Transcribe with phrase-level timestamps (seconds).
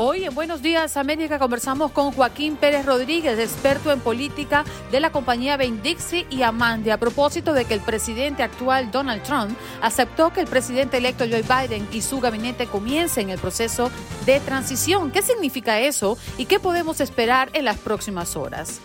[0.00, 5.10] Hoy en Buenos Días América conversamos con Joaquín Pérez Rodríguez, experto en política de la
[5.10, 10.40] compañía Bendixi y Amande, a propósito de que el presidente actual Donald Trump aceptó que
[10.40, 13.90] el presidente electo Joe Biden y su gabinete comiencen el proceso
[14.24, 15.10] de transición.
[15.10, 18.80] ¿Qué significa eso y qué podemos esperar en las próximas horas?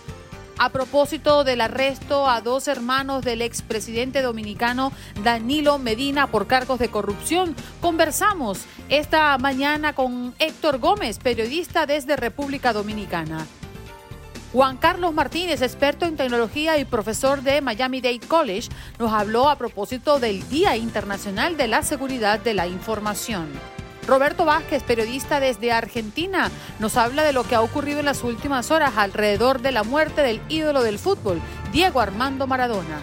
[0.58, 4.92] A propósito del arresto a dos hermanos del expresidente dominicano
[5.24, 7.56] Danilo Medina por cargos de corrupción.
[7.82, 13.46] Conversamos esta mañana con Héctor Gómez, periodista desde República Dominicana.
[14.54, 19.58] Juan Carlos Martínez, experto en tecnología y profesor de Miami Dade College, nos habló a
[19.58, 23.50] propósito del Día Internacional de la Seguridad de la Información.
[24.08, 28.72] Roberto Vázquez, periodista desde Argentina, nos habla de lo que ha ocurrido en las últimas
[28.72, 33.00] horas alrededor de la muerte del ídolo del fútbol, Diego Armando Maradona.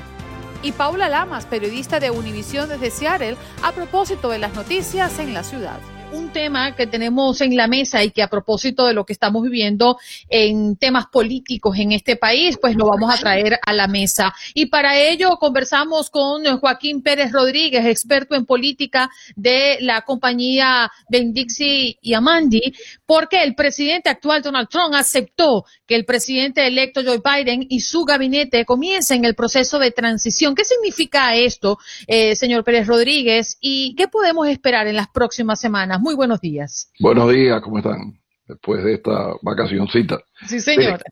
[0.62, 5.42] Y Paula Lamas, periodista de Univisión desde Seattle, a propósito de las noticias en la
[5.42, 5.80] ciudad
[6.12, 9.42] un tema que tenemos en la mesa y que a propósito de lo que estamos
[9.42, 14.34] viviendo en temas políticos en este país, pues lo vamos a traer a la mesa.
[14.54, 21.98] Y para ello conversamos con Joaquín Pérez Rodríguez, experto en política de la compañía Bendixi
[22.00, 22.74] y Amandi,
[23.06, 28.04] porque el presidente actual Donald Trump aceptó que el presidente electo Joe Biden y su
[28.04, 30.54] gabinete comiencen el proceso de transición.
[30.54, 33.58] ¿Qué significa esto, eh, señor Pérez Rodríguez?
[33.60, 35.99] ¿Y qué podemos esperar en las próximas semanas?
[36.00, 36.90] Muy buenos días.
[36.98, 38.18] Buenos días, ¿cómo están?
[38.46, 40.18] Después de esta vacacioncita.
[40.46, 41.02] Sí, señor.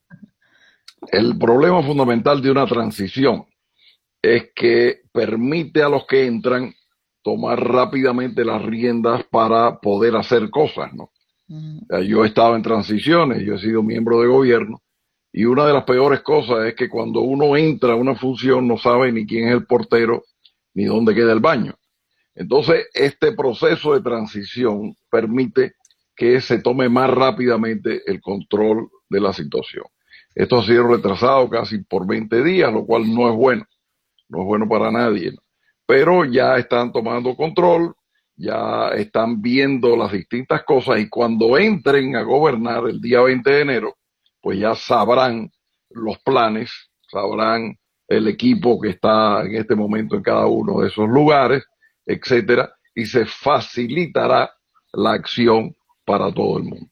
[1.12, 3.44] el problema fundamental de una transición
[4.22, 6.72] es que permite a los que entran
[7.22, 11.10] tomar rápidamente las riendas para poder hacer cosas, ¿no?
[12.06, 14.82] Yo he estado en transiciones, yo he sido miembro de gobierno
[15.32, 18.78] y una de las peores cosas es que cuando uno entra a una función no
[18.78, 20.24] sabe ni quién es el portero
[20.74, 21.74] ni dónde queda el baño.
[22.38, 25.72] Entonces, este proceso de transición permite
[26.14, 29.84] que se tome más rápidamente el control de la situación.
[30.36, 33.64] Esto ha sido retrasado casi por 20 días, lo cual no es bueno,
[34.28, 35.32] no es bueno para nadie.
[35.84, 37.96] Pero ya están tomando control,
[38.36, 43.60] ya están viendo las distintas cosas y cuando entren a gobernar el día 20 de
[43.62, 43.96] enero,
[44.40, 45.50] pues ya sabrán
[45.90, 46.70] los planes,
[47.10, 47.76] sabrán
[48.06, 51.64] el equipo que está en este momento en cada uno de esos lugares
[52.08, 54.50] etcétera, y se facilitará
[54.92, 56.86] la acción para todo el mundo.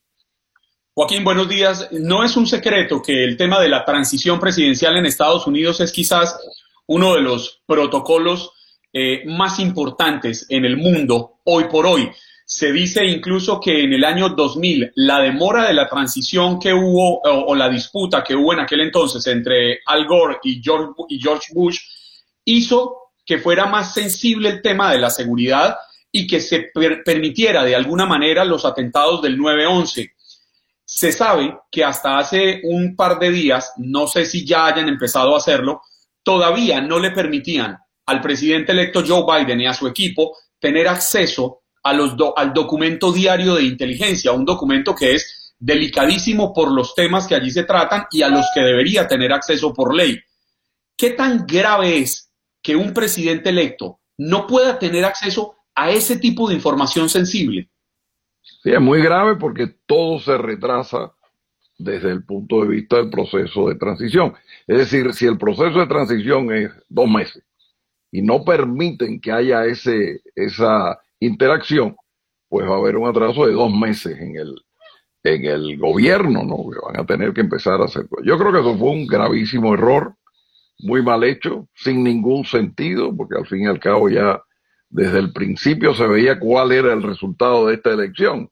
[0.94, 1.88] Joaquín, buenos días.
[1.92, 5.92] No es un secreto que el tema de la transición presidencial en Estados Unidos es
[5.92, 6.38] quizás
[6.86, 8.52] uno de los protocolos
[8.92, 12.08] eh, más importantes en el mundo hoy por hoy.
[12.46, 17.20] Se dice incluso que en el año 2000 la demora de la transición que hubo
[17.20, 21.52] o, la disputa que hubo en aquel entonces entre Al Gore y George, y George
[21.52, 21.80] Bush
[22.44, 25.76] hizo que fuera más sensible el tema de la seguridad
[26.12, 26.70] y que se
[27.04, 30.12] permitiera de alguna manera los atentados del 9-11.
[30.84, 35.34] Se sabe que hasta hace un par de días, no sé si ya hayan empezado
[35.34, 35.82] a hacerlo,
[36.22, 37.76] todavía no le permitían
[38.06, 43.64] al presidente electo Joe Biden y a su equipo tener acceso al documento diario de
[43.64, 48.28] inteligencia, un documento que es delicadísimo por los temas que allí se tratan y a
[48.28, 50.18] los que debería tener acceso por ley.
[50.96, 52.25] ¿Qué tan grave es
[52.66, 57.70] que un presidente electo no pueda tener acceso a ese tipo de información sensible.
[58.42, 61.12] Sí, es muy grave porque todo se retrasa
[61.78, 64.34] desde el punto de vista del proceso de transición.
[64.66, 67.44] Es decir, si el proceso de transición es dos meses
[68.10, 71.94] y no permiten que haya ese, esa interacción,
[72.48, 74.56] pues va a haber un atraso de dos meses en el,
[75.22, 76.68] en el gobierno, ¿no?
[76.68, 78.08] Que van a tener que empezar a hacer.
[78.24, 80.16] Yo creo que eso fue un gravísimo error
[80.78, 84.42] muy mal hecho, sin ningún sentido, porque al fin y al cabo ya
[84.88, 88.50] desde el principio se veía cuál era el resultado de esta elección.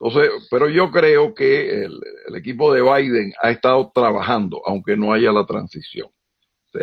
[0.00, 2.00] Entonces, pero yo creo que el,
[2.36, 6.08] equipo de Biden ha estado trabajando, aunque no haya la transición.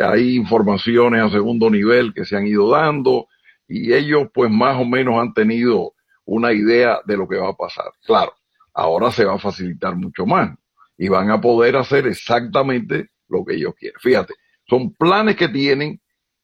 [0.02, 3.28] hay informaciones a segundo nivel que se han ido dando
[3.68, 5.94] y ellos pues más o menos han tenido
[6.26, 7.92] una idea de lo que va a pasar.
[8.06, 8.34] Claro,
[8.74, 10.58] ahora se va a facilitar mucho más
[10.98, 14.00] y van a poder hacer exactamente lo que ellos quieren.
[14.02, 14.34] Fíjate,
[14.68, 16.00] son planes que tienen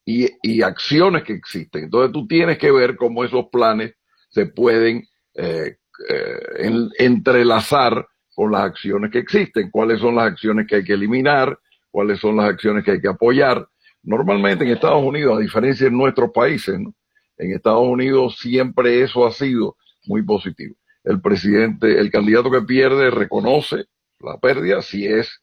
[0.05, 1.85] y, acciones que existen.
[1.85, 3.93] Entonces tú tienes que ver cómo esos planes
[4.29, 5.77] se pueden eh,
[6.09, 11.57] eh, entrelazar con las acciones que existen, cuáles son las acciones que hay que eliminar,
[11.89, 13.67] cuáles son las acciones que hay que apoyar.
[14.03, 19.31] Normalmente en Estados Unidos, a diferencia de nuestros países, en Estados Unidos siempre eso ha
[19.31, 20.75] sido muy positivo.
[21.03, 23.85] El presidente, el candidato que pierde reconoce
[24.19, 25.40] la pérdida, si es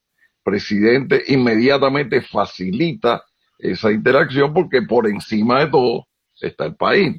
[0.49, 3.25] presidente, inmediatamente facilita
[3.59, 6.07] esa interacción porque por encima de todo
[6.41, 7.17] está el país.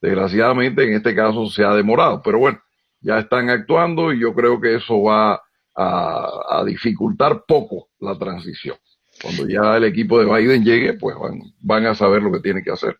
[0.00, 2.60] Desgraciadamente en este caso se ha demorado, pero bueno,
[3.00, 5.42] ya están actuando y yo creo que eso va
[5.74, 8.76] a, dificultar poco la transición.
[9.22, 12.62] Cuando ya el equipo de Biden llegue, pues van, van a saber lo que tiene
[12.62, 12.96] que hacer.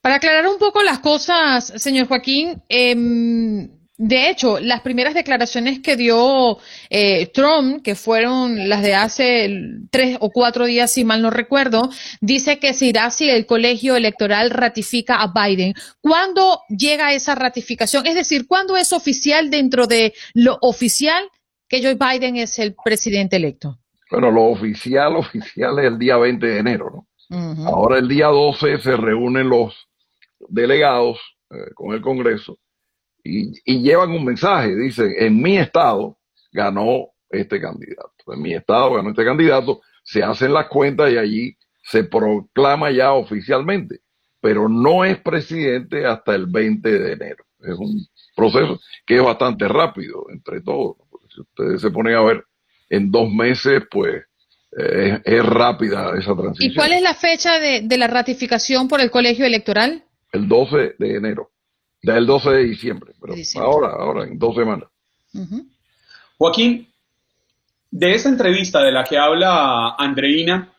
[0.00, 3.68] Para aclarar un poco las cosas, señor Joaquín, eh,
[4.04, 6.58] de hecho, las primeras declaraciones que dio
[6.90, 11.88] eh, Trump, que fueron las de hace tres o cuatro días, si mal no recuerdo,
[12.20, 15.74] dice que se irá si el colegio electoral ratifica a Biden.
[16.00, 18.04] ¿Cuándo llega esa ratificación?
[18.08, 21.22] Es decir, ¿cuándo es oficial dentro de lo oficial
[21.68, 23.78] que Joe Biden es el presidente electo?
[24.10, 27.68] Bueno, lo oficial, oficial es el día 20 de enero, ¿no?
[27.68, 29.76] Ahora el día 12 se reúnen los
[30.48, 31.20] delegados
[31.50, 32.58] eh, con el Congreso
[33.24, 36.18] y, llevan un mensaje, dicen, en mi estado
[36.52, 41.56] ganó este candidato, en mi estado ganó este candidato, se hacen las cuentas y allí
[41.84, 44.00] se proclama ya oficialmente,
[44.40, 47.44] pero no es presidente hasta el 20 de enero.
[47.60, 48.04] Es un
[48.34, 50.96] proceso que es bastante rápido entre todos.
[51.32, 52.44] Si ustedes se ponen a ver,
[52.90, 54.22] en dos meses, pues
[54.76, 56.72] eh, es, rápida esa transición.
[56.72, 60.04] ¿Y cuál es la fecha de, de la ratificación por el colegio electoral?
[60.32, 61.51] El 12 de enero.
[62.02, 64.88] Del 12 de diciembre, pero ahora, ahora, en dos semanas.
[66.36, 66.92] Joaquín,
[67.90, 70.74] de esa entrevista de la que habla Andreina,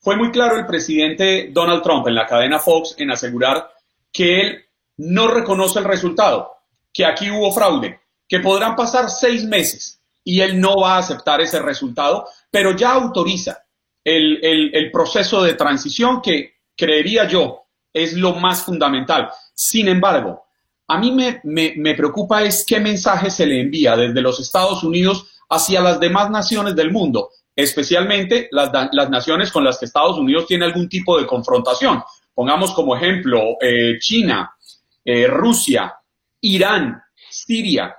[0.00, 3.70] fue muy claro el presidente Donald Trump en la cadena Fox en asegurar
[4.10, 4.64] que él
[4.96, 6.50] no reconoce el resultado,
[6.92, 11.40] que aquí hubo fraude, que podrán pasar seis meses y él no va a aceptar
[11.40, 13.64] ese resultado, pero ya autoriza
[14.04, 19.30] el proceso de transición que creería yo es lo más fundamental.
[19.54, 20.46] Sin embargo,
[20.92, 25.80] a mí me, preocupa es qué mensaje se le envía desde los Estados Unidos hacia
[25.80, 28.70] las demás naciones del mundo, especialmente las,
[29.08, 32.02] naciones con las que Estados Unidos tiene algún tipo de confrontación.
[32.34, 34.54] Pongamos como ejemplo eh, China,
[35.02, 35.94] eh, Rusia,
[36.42, 37.96] Irán, Siria.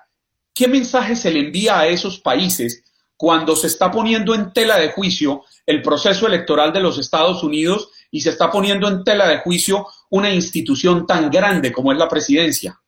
[0.53, 2.83] ¿Qué mensaje se le envía a esos países
[3.17, 7.89] cuando se está poniendo en tela de juicio el proceso electoral de los Estados Unidos
[8.11, 12.07] y se está poniendo en tela de juicio una institución tan grande como es la
[12.07, 12.79] presidencia?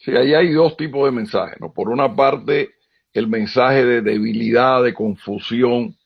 [0.00, 1.60] Sí, ahí hay dos tipos de mensajes.
[1.60, 1.72] ¿no?
[1.72, 2.70] Por una parte,
[3.12, 5.96] el mensaje de debilidad, de confusión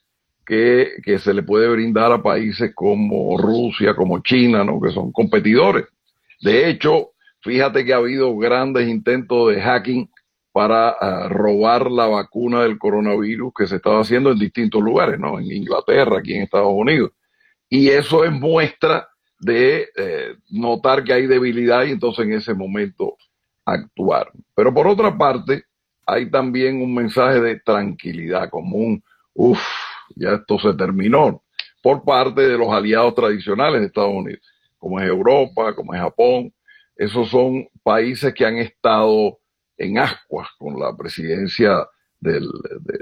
[0.47, 4.81] que, que, se le puede brindar a países como Rusia, como China, ¿no?
[4.81, 5.87] que son competidores.
[6.41, 7.11] De hecho,
[7.41, 10.11] fíjate que ha habido grandes intentos de hacking
[10.53, 15.41] para ah, robar la vacuna del coronavirus que se estaba haciendo en distintos lugares, ¿no?
[15.41, 17.13] En Inglaterra, aquí en Estados Unidos.
[17.71, 19.09] Y eso es muestra
[19.41, 23.17] de eh, notar que hay debilidad y entonces en ese momento
[23.65, 24.31] actuar.
[24.55, 25.65] Pero por otra parte,
[26.07, 29.05] hay también un mensaje de tranquilidad, como un,
[29.35, 29.63] uff,
[30.17, 31.43] ya esto se terminó,
[31.83, 34.41] por parte de los aliados tradicionales de Estados Unidos,
[34.79, 36.53] como es Europa, como es Japón.
[36.97, 39.39] Esos son países que han estado
[39.77, 41.87] en ascuas con la presidencia
[42.21, 42.49] del,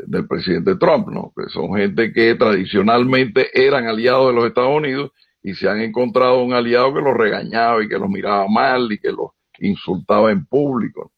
[0.06, 1.32] del presidente Trump, ¿no?
[1.36, 5.10] Que son gente que tradicionalmente eran aliados de los Estados Unidos
[5.42, 8.98] y se han encontrado un aliado que los regañaba y que los miraba mal y
[8.98, 11.12] que los insultaba en público.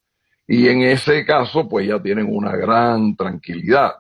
[0.47, 3.95] Y en ese caso, pues ya tienen una gran tranquilidad.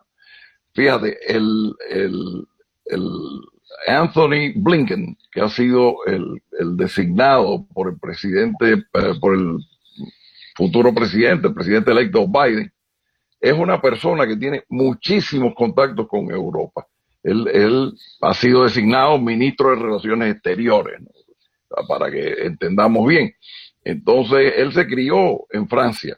[0.74, 2.46] Fíjate, el, el,
[3.86, 9.58] Anthony Blinken, que ha sido el, el designado por el presidente, eh, por el
[10.54, 12.72] futuro presidente, el presidente electo Biden,
[13.40, 16.86] es una persona que tiene muchísimos contactos con Europa.
[17.22, 21.00] Él, él ha sido designado ministro de Relaciones Exteriores,
[21.88, 23.34] para que entendamos bien.
[23.84, 26.16] Entonces, él se crió en Francia,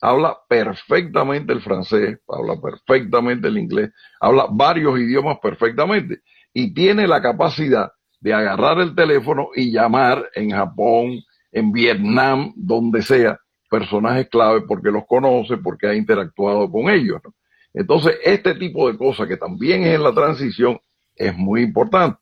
[0.00, 6.20] habla perfectamente el francés, habla perfectamente el inglés, habla varios idiomas perfectamente
[6.52, 11.20] y tiene la capacidad de agarrar el teléfono y llamar en Japón,
[11.52, 13.38] en Vietnam, donde sea,
[13.70, 17.20] personajes clave porque los conoce, porque ha interactuado con ellos.
[17.72, 20.78] Entonces, este tipo de cosas que también es en la transición
[21.14, 22.18] es muy importante.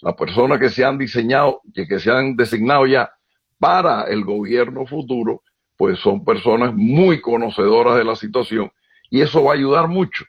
[0.00, 3.10] Las personas que se han diseñado, que, que se han designado ya
[3.58, 5.42] para el gobierno futuro,
[5.76, 8.70] pues son personas muy conocedoras de la situación
[9.10, 10.24] y eso va a ayudar mucho.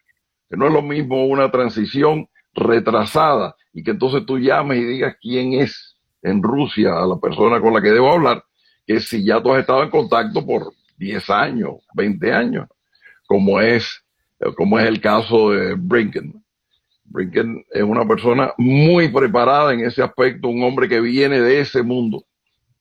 [0.49, 5.15] Que no es lo mismo una transición retrasada y que entonces tú llames y digas
[5.21, 8.43] quién es en Rusia a la persona con la que debo hablar,
[8.85, 12.67] que si ya tú has estado en contacto por 10 años, 20 años,
[13.27, 14.03] como es,
[14.57, 16.43] como es el caso de Brinken.
[17.05, 21.83] Brinken es una persona muy preparada en ese aspecto, un hombre que viene de ese
[21.83, 22.25] mundo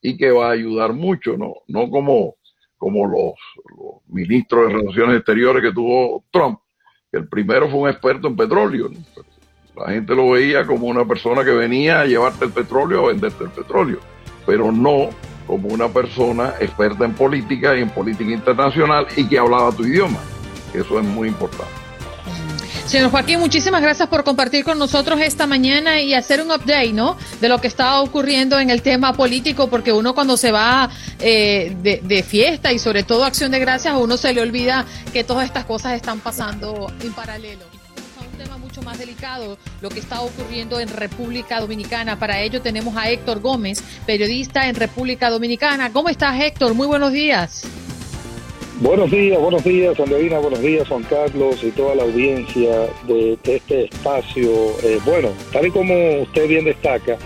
[0.01, 2.37] y que va a ayudar mucho, no, no como,
[2.77, 3.35] como los,
[4.09, 6.61] ministros de Relaciones Exteriores que tuvo Trump,
[7.11, 8.91] que el primero fue un experto en petróleo.
[9.77, 13.45] La gente lo veía como una persona que venía a llevarte el petróleo o venderte
[13.45, 14.01] el petróleo,
[14.47, 15.11] pero no
[15.47, 20.19] como una persona experta en política y en política internacional y que hablaba tu idioma.
[20.75, 21.73] Eso es muy importante.
[22.89, 27.19] Señor Joaquín, muchísimas gracias por compartir con nosotros esta mañana y hacer un update, ¿no?
[27.39, 31.77] De lo que está ocurriendo en el tema político, porque uno cuando se va eh,
[31.83, 35.45] de, fiesta y sobre todo acción de gracias, a uno se le olvida que todas
[35.45, 37.67] estas cosas están pasando en paralelo
[38.33, 42.19] Un tema mucho más delicado, lo que está ocurriendo en República Dominicana.
[42.19, 45.93] Para ello tenemos a Héctor Gómez, periodista en República Dominicana.
[45.93, 46.73] ¿Cómo estás, Héctor?
[46.73, 47.67] Muy buenos días.
[48.81, 53.87] Buenos días, buenos días, Andreina, buenos días, Juan Carlos y toda la audiencia de, este
[53.87, 54.51] espacio.
[54.85, 57.19] Eh, bueno, tal y como usted bien destaca,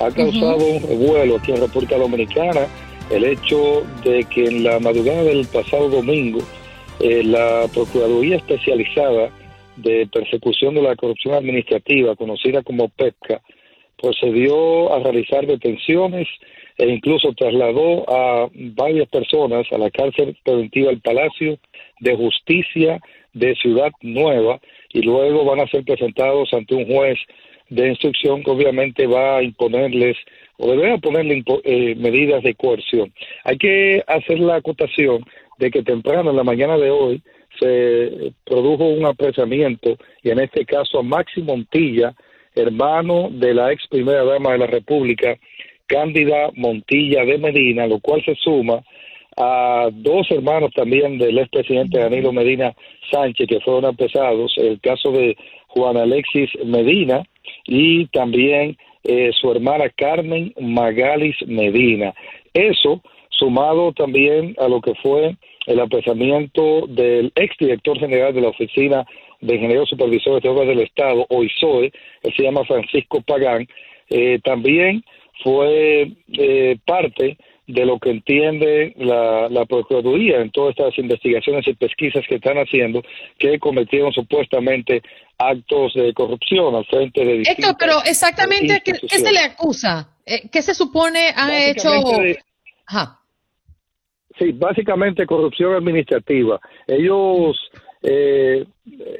[0.00, 2.66] ha causado un revuelo aquí en República Dominicana
[3.10, 6.40] el hecho de que en la madrugada del pasado domingo
[7.00, 9.30] eh, la Procuraduría Especializada
[9.76, 13.40] de Persecución de la Corrupción Administrativa, conocida como PEPCA,
[13.96, 16.28] procedió a realizar detenciones
[16.78, 21.58] e incluso trasladó a varias personas a la cárcel preventiva del Palacio
[22.00, 23.00] de Justicia
[23.32, 24.60] de Ciudad Nueva
[24.92, 27.18] y luego van a ser presentados ante un juez
[27.68, 30.16] de instrucción que obviamente va a imponerles
[30.56, 33.12] o deberá ponerle eh, medidas de coerción.
[33.44, 35.24] Hay que hacer la acotación
[35.58, 37.22] de que temprano en la mañana de hoy
[37.58, 42.14] se produjo un apresamiento y en este caso a Maxi Montilla,
[42.54, 45.36] hermano de la ex primera dama de la República,
[45.88, 48.82] Cándida Montilla de Medina, lo cual se suma
[49.36, 52.74] a dos hermanos también del expresidente Danilo Medina
[53.10, 55.36] Sánchez que fueron apresados, el caso de
[55.68, 57.22] Juan Alexis Medina
[57.64, 62.14] y también eh, su hermana Carmen Magalis Medina.
[62.52, 69.06] Eso sumado también a lo que fue el apresamiento del exdirector general de la Oficina
[69.40, 71.92] de Ingenieros Supervisores de Obras del Estado, OISOE,
[72.22, 73.68] él se llama Francisco Pagán,
[74.10, 75.04] eh, también
[75.42, 81.74] fue eh, parte de lo que entiende la, la, Procuraduría en todas estas investigaciones y
[81.74, 83.02] pesquisas que están haciendo,
[83.38, 85.02] que cometieron supuestamente
[85.36, 90.08] actos de corrupción al frente de Héctor, pero exactamente, ¿qué, se le acusa?
[90.24, 91.90] Eh, ¿Qué se supone han hecho?
[94.38, 96.60] Sí, básicamente corrupción administrativa.
[96.86, 97.56] Ellos
[98.02, 98.64] eh,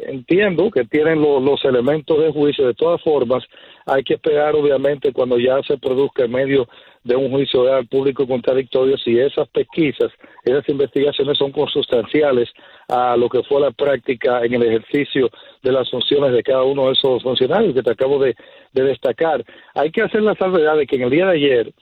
[0.07, 2.67] entiendo que tienen los elementos de juicio.
[2.67, 3.45] De todas formas,
[3.87, 6.69] hay que esperar, obviamente, cuando ya se produzca en medio
[7.05, 10.13] de un juicio real público contradictorio, si esas pesquisas,
[10.45, 12.51] esas investigaciones son consustanciales
[12.89, 15.31] a lo que fue la práctica en el ejercicio
[15.63, 18.35] de las funciones de cada uno de esos funcionarios que te acabo de,
[18.73, 19.45] de destacar.
[19.75, 21.73] Hay que hacer la salvedad de que en el día de ayer,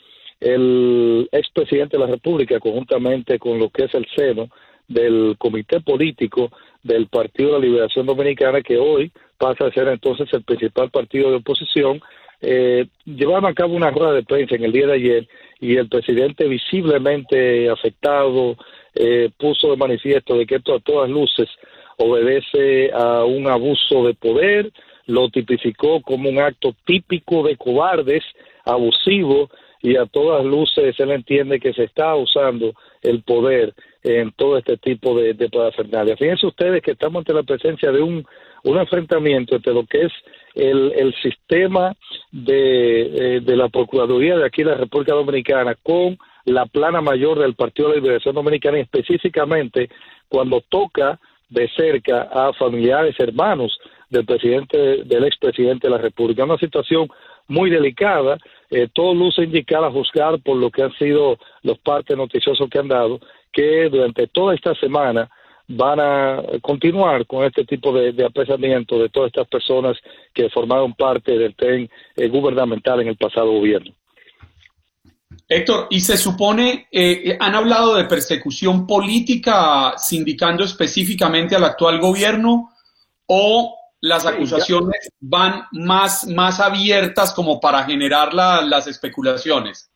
[0.41, 4.49] el expresidente de la República, conjuntamente con lo que es el seno
[4.89, 6.51] del comité político
[6.87, 11.31] del Partido de la Liberación Dominicana, que hoy pasa a ser entonces el principal partido
[11.31, 12.01] de oposición,
[12.41, 15.29] eh, llevaron a cabo una rueda de prensa en el día de ayer
[15.61, 18.57] y el presidente visiblemente afectado
[18.95, 21.49] eh, puso de manifiesto de que esto a todas luces
[21.99, 24.71] obedece a un abuso de poder,
[25.07, 28.23] lo tipificó como un acto típico de cobardes,
[28.65, 29.49] abusivo,
[29.83, 33.73] y a todas luces él entiende que se está usando el poder
[34.07, 36.17] en todo este tipo de, de parafernalia.
[36.17, 38.25] Fíjense ustedes que estamos ante la presencia de un,
[38.63, 40.13] un enfrentamiento entre lo que es
[40.55, 41.93] el, el sistema
[42.31, 47.55] de, eh, de la Procuraduría de aquí la República Dominicana con la plana mayor del
[47.55, 49.91] Partido de la Liberación Dominicana y específicamente
[50.29, 53.77] cuando toca de cerca a familiares hermanos
[54.09, 57.09] del presidente del expresidente de la República una situación
[57.49, 58.39] muy delicada
[58.71, 62.79] eh, todo luce indicar a juzgar por lo que han sido los partes noticiosos que
[62.79, 63.21] han dado
[63.57, 65.31] que durante toda esta semana
[65.67, 69.97] van a continuar con este tipo de, de apresamiento de todas estas personas
[70.35, 73.93] que formaron parte del tren eh, gubernamental en el pasado gobierno.
[75.49, 82.71] Héctor, y se supone, eh, han hablado de persecución política, sindicando específicamente al actual gobierno,
[83.27, 89.91] o las acusaciones van más, más abiertas como para generar las especulaciones?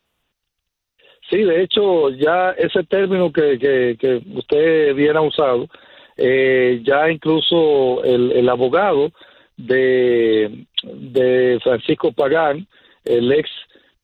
[1.30, 5.68] Sí, de hecho, ya ese término que, que, usted bien ha usado,
[6.16, 9.12] eh, ya incluso el, el abogado
[9.56, 12.66] de, de Francisco Pagán,
[13.04, 13.48] el ex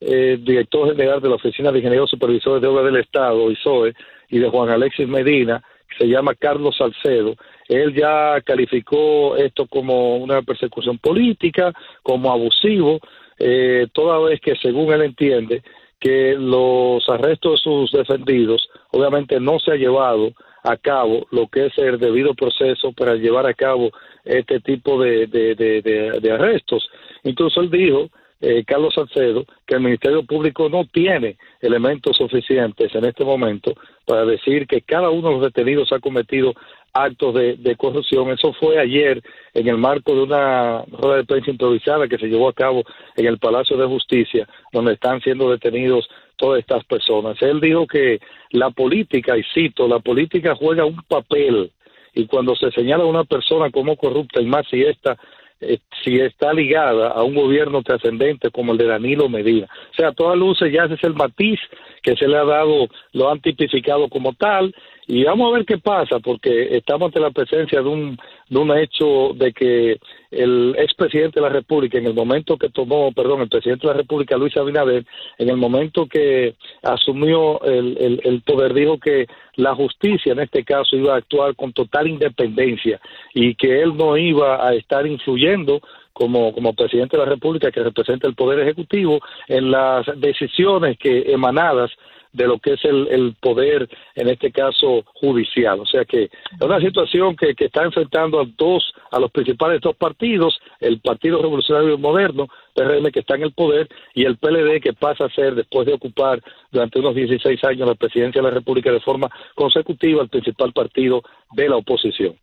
[0.01, 3.93] eh, director general de la Oficina de Ingenieros Supervisores de Obras del Estado, ISOE,
[4.29, 7.35] y de Juan Alexis Medina, que se llama Carlos Salcedo.
[7.69, 13.01] Él ya calificó esto como una persecución política, como abusivo,
[13.39, 15.63] eh, toda vez que, según él entiende,
[16.01, 21.67] que los arrestos de sus defendidos obviamente no se ha llevado a cabo lo que
[21.67, 23.91] es el debido proceso para llevar a cabo
[24.25, 26.89] este tipo de, de, de, arrestos.
[27.23, 28.09] Incluso él dijo,
[28.41, 33.75] eh, Carlos Salcedo, que el Ministerio Público no tiene elementos suficientes en este momento
[34.07, 36.55] para decir que cada uno de los detenidos ha cometido
[36.93, 38.31] actos de, corrupción.
[38.31, 39.23] Eso fue ayer
[39.53, 42.85] en el marco de una rueda de prensa improvisada que se llevó a cabo
[43.17, 47.37] en el Palacio de Justicia, donde están siendo detenidos todas estas personas.
[47.43, 48.21] Él dijo que
[48.51, 51.73] la política, y cito, la política juega un papel
[52.15, 55.19] y cuando se señala a una persona como corrupta, y más si esta
[55.61, 59.67] eh, si está ligada a un gobierno trascendente como el de Danilo Medina.
[59.91, 61.59] O sea, a todas luces ya ese es el matiz
[62.03, 64.75] que se le ha dado, lo han tipificado como tal,
[65.09, 68.77] y vamos a ver qué pasa, porque estamos ante la presencia de un, de un
[68.77, 69.99] hecho de que
[70.33, 73.99] el expresidente de la República, en el momento que tomó, perdón, el presidente de la
[73.99, 75.05] República, Luis Abinader,
[75.39, 80.97] en el momento que asumió el, el, poder, dijo que la justicia en este caso
[80.97, 83.01] iba a actuar con total independencia
[83.33, 85.81] y que él no iba a estar influyendo
[86.13, 91.31] como, como presidente de la República que representa el Poder Ejecutivo en las decisiones que
[91.31, 91.91] emanadas
[92.37, 95.81] de lo que es el, el, poder, en este caso judicial.
[95.81, 99.81] O sea que es una situación que, que, está enfrentando a dos, a los principales
[99.81, 104.81] dos partidos, el Partido Revolucionario Moderno, PRM que está en el poder, y el PLD
[104.83, 108.55] que pasa a ser, después de ocupar durante unos 16 años la presidencia de la
[108.55, 112.37] República de forma consecutiva, el principal partido de la oposición.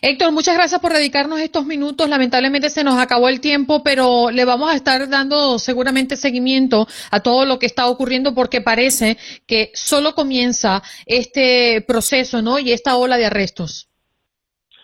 [0.00, 2.08] Héctor, muchas gracias por dedicarnos estos minutos.
[2.08, 7.20] Lamentablemente se nos acabó el tiempo, pero le vamos a estar dando seguramente seguimiento a
[7.20, 12.58] todo lo que está ocurriendo porque parece que solo comienza este proceso, ¿no?
[12.58, 13.88] Y esta ola de arrestos.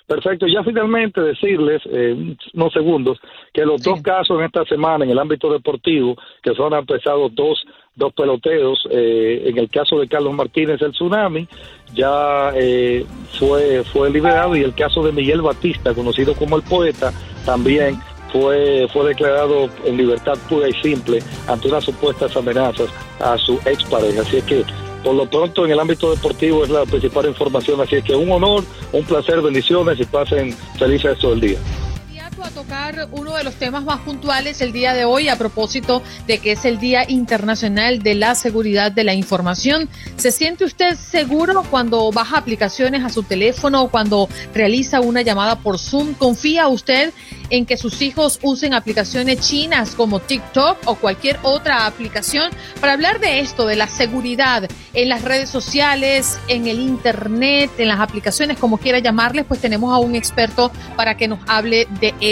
[0.09, 3.19] Perfecto, ya finalmente decirles, eh, unos segundos,
[3.53, 7.63] que los dos casos en esta semana en el ámbito deportivo, que son apresados dos,
[7.99, 11.49] dos peloteos, eh, en el caso de Carlos Martínez el tsunami,
[11.95, 13.05] ya eh,
[13.39, 17.13] fue, fue liberado y el caso de Miguel Batista, conocido como el poeta,
[17.45, 18.01] también
[18.33, 22.89] fue, fue declarado en libertad pura y simple ante unas supuestas amenazas
[23.21, 24.21] a su expareja.
[24.23, 24.65] Así es que
[25.03, 28.31] por lo pronto en el ámbito deportivo es la principal información, así es que un
[28.31, 31.59] honor, un placer, bendiciones y pasen felices todo el día
[32.43, 36.39] a tocar uno de los temas más puntuales el día de hoy a propósito de
[36.39, 39.89] que es el Día Internacional de la Seguridad de la Información.
[40.17, 45.57] ¿Se siente usted seguro cuando baja aplicaciones a su teléfono o cuando realiza una llamada
[45.57, 46.15] por Zoom?
[46.15, 47.13] ¿Confía usted
[47.51, 52.53] en que sus hijos usen aplicaciones chinas como TikTok o cualquier otra aplicación?
[52.81, 57.89] Para hablar de esto, de la seguridad en las redes sociales, en el Internet, en
[57.89, 62.15] las aplicaciones, como quiera llamarles, pues tenemos a un experto para que nos hable de
[62.21, 62.28] esto.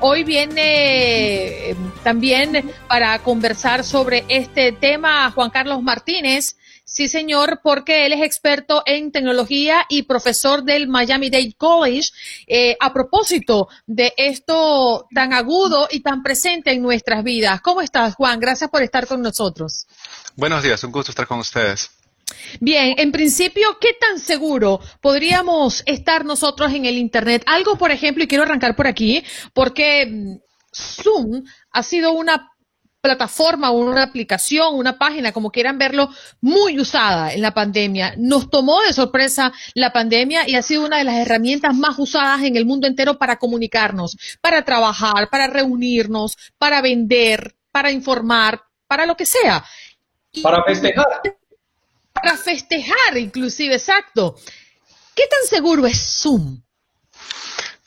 [0.00, 6.56] Hoy viene eh, también para conversar sobre este tema Juan Carlos Martínez.
[6.84, 12.10] Sí, señor, porque él es experto en tecnología y profesor del Miami Dade College.
[12.48, 17.60] Eh, a propósito de esto tan agudo y tan presente en nuestras vidas.
[17.60, 18.40] ¿Cómo estás, Juan?
[18.40, 19.86] Gracias por estar con nosotros.
[20.34, 21.90] Buenos días, un gusto estar con ustedes.
[22.60, 27.42] Bien, en principio, ¿qué tan seguro podríamos estar nosotros en el Internet?
[27.46, 30.36] Algo, por ejemplo, y quiero arrancar por aquí, porque mm,
[30.72, 32.52] Zoom ha sido una
[33.00, 36.10] plataforma, una aplicación, una página, como quieran verlo,
[36.40, 38.14] muy usada en la pandemia.
[38.18, 42.42] Nos tomó de sorpresa la pandemia y ha sido una de las herramientas más usadas
[42.42, 49.06] en el mundo entero para comunicarnos, para trabajar, para reunirnos, para vender, para informar, para
[49.06, 49.64] lo que sea.
[50.42, 51.06] Para festejar
[52.20, 54.36] para festejar, inclusive, exacto.
[55.14, 56.62] ¿Qué tan seguro es Zoom?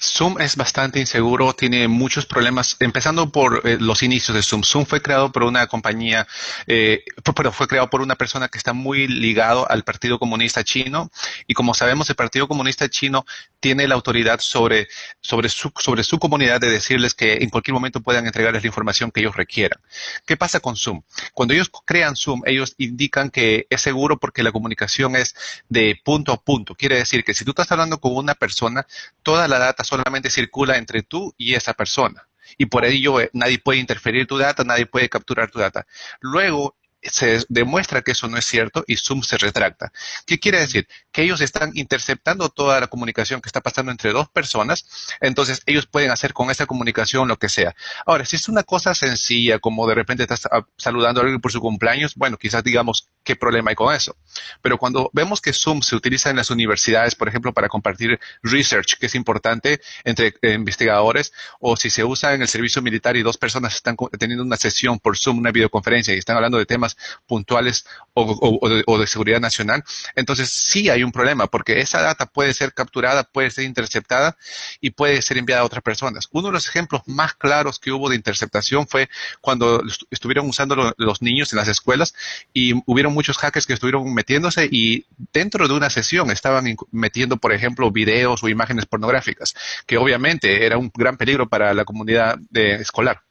[0.02, 4.64] Zoom es bastante inseguro, tiene muchos problemas, empezando por eh, los inicios de Zoom.
[4.64, 6.28] Zoom fue creado por una compañía,
[6.66, 7.04] eh,
[7.36, 11.12] pero fue creado por una persona que está muy ligado al Partido Comunista Chino
[11.46, 13.26] y como sabemos el Partido Comunista Chino
[13.60, 14.88] tiene la autoridad sobre,
[15.22, 19.12] sobre, su, sobre su comunidad de decirles que en cualquier momento puedan entregarles la información
[19.12, 19.80] que ellos requieran.
[20.26, 21.04] ¿Qué pasa con Zoom?
[21.34, 25.36] Cuando ellos crean Zoom, ellos indican que es seguro porque la comunicación es
[25.70, 26.74] de punto a punto.
[26.74, 28.88] Quiere decir que si tú estás hablando con una persona,
[29.22, 32.28] toda la data solamente circula entre tú y esa persona.
[32.58, 35.86] Y por ello eh, nadie puede interferir tu data, nadie puede capturar tu data.
[36.22, 39.92] Luego, se demuestra que eso no es cierto y Zoom se retracta.
[40.26, 40.88] ¿Qué quiere decir?
[41.12, 44.86] Que ellos están interceptando toda la comunicación que está pasando entre dos personas,
[45.20, 47.76] entonces ellos pueden hacer con esa comunicación lo que sea.
[48.06, 51.52] Ahora, si es una cosa sencilla, como de repente estás ah, saludando a alguien por
[51.52, 54.16] su cumpleaños, bueno, quizás digamos qué problema hay con eso.
[54.62, 58.98] Pero cuando vemos que Zoom se utiliza en las universidades, por ejemplo, para compartir research,
[59.00, 63.24] que es importante entre eh, investigadores, o si se usa en el servicio militar y
[63.24, 66.98] dos personas están teniendo una sesión por Zoom, una videoconferencia, y están hablando de temas
[67.28, 69.84] puntuales o, de, seguridad nacional,
[70.16, 74.38] entonces sí hay un problema, porque esa data puede ser capturada, puede ser interceptada
[74.80, 76.28] y puede ser enviada a otras personas.
[76.32, 79.10] Uno de los ejemplos más claros que hubo de interceptación fue
[79.42, 82.14] cuando estuvieron usando los niños en las escuelas
[82.54, 87.54] y hubieron muchos hackers que estuvieron metiéndose y dentro de una sesión estaban metiendo, por
[87.54, 93.22] ejemplo, videos o imágenes pornográficas, que obviamente era un gran peligro para la comunidad escolar.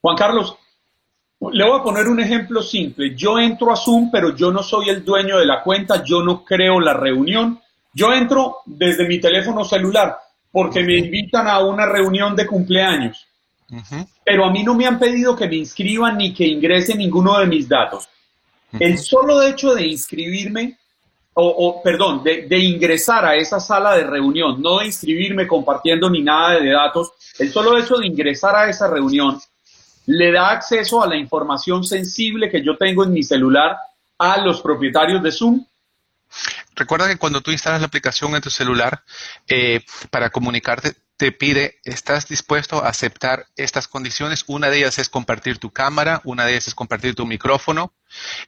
[0.00, 0.56] Juan Carlos,
[1.40, 3.14] le voy a poner un ejemplo simple.
[3.14, 6.44] Yo entro a Zoom, pero yo no soy el dueño de la cuenta, yo no
[6.44, 7.60] creo la reunión.
[7.94, 10.16] Yo entro desde mi teléfono celular
[10.50, 13.26] porque me invitan a una reunión de cumpleaños.
[14.24, 17.46] Pero a mí no me han pedido que me inscriban ni que ingrese ninguno de
[17.46, 18.08] mis datos.
[18.72, 20.78] El solo hecho de inscribirme,
[21.34, 26.22] o, perdón, de, de, ingresar a esa sala de reunión, no de inscribirme compartiendo ni
[26.22, 29.38] nada de datos, el solo hecho de ingresar a esa reunión
[30.08, 33.76] le da acceso a la información sensible que yo tengo en mi celular
[34.18, 35.66] a los propietarios de Zoom.
[36.74, 39.02] Recuerda que cuando tú instalas la aplicación en tu celular,
[39.46, 44.44] eh, para comunicarte, te pide, ¿estás dispuesto a aceptar estas condiciones?
[44.46, 47.92] Una de ellas es compartir tu cámara, una de ellas es compartir tu micrófono.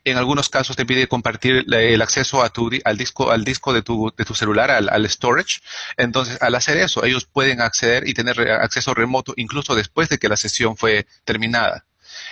[0.04, 3.82] En algunos casos te pide compartir el acceso a tu, al disco, al disco de
[3.82, 5.60] tu, de tu celular, al, al, storage.
[5.96, 10.28] Entonces, al hacer eso, ellos pueden acceder y tener acceso remoto incluso después de que
[10.28, 11.84] la sesión fue terminada.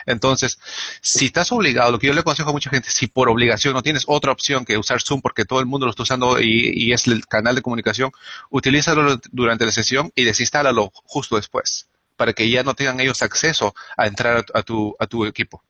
[0.06, 0.58] Entonces,
[1.00, 3.82] si estás obligado, lo que yo le aconsejo a mucha gente, si por obligación no
[3.82, 7.06] tienes otra opción que usar Zoom porque todo el mundo lo está usando y, es
[7.06, 8.10] el canal de comunicación,
[8.50, 13.74] utilízalo durante la sesión y desinstálalo justo después para que ya no tengan ellos acceso
[13.96, 15.62] a entrar a, tu, a tu equipo.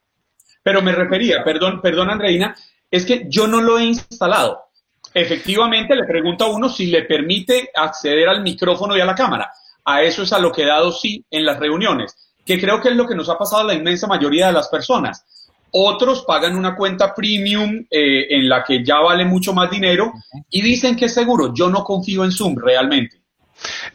[0.63, 2.57] Pero me refería, perdón, perdón Andreina,
[2.91, 4.69] es que yo no lo he instalado.
[5.13, 9.51] Efectivamente, le pregunto a uno si le permite acceder al micrófono y a la cámara.
[9.85, 12.89] A eso es a lo que he dado sí en las reuniones que creo que
[12.89, 15.23] es lo que nos ha pasado a la inmensa mayoría de las personas.
[15.71, 20.15] Otros pagan una cuenta premium eh, en la que ya vale mucho más dinero
[20.49, 21.53] y dicen que es seguro.
[21.55, 23.18] Yo no confío en Zoom realmente.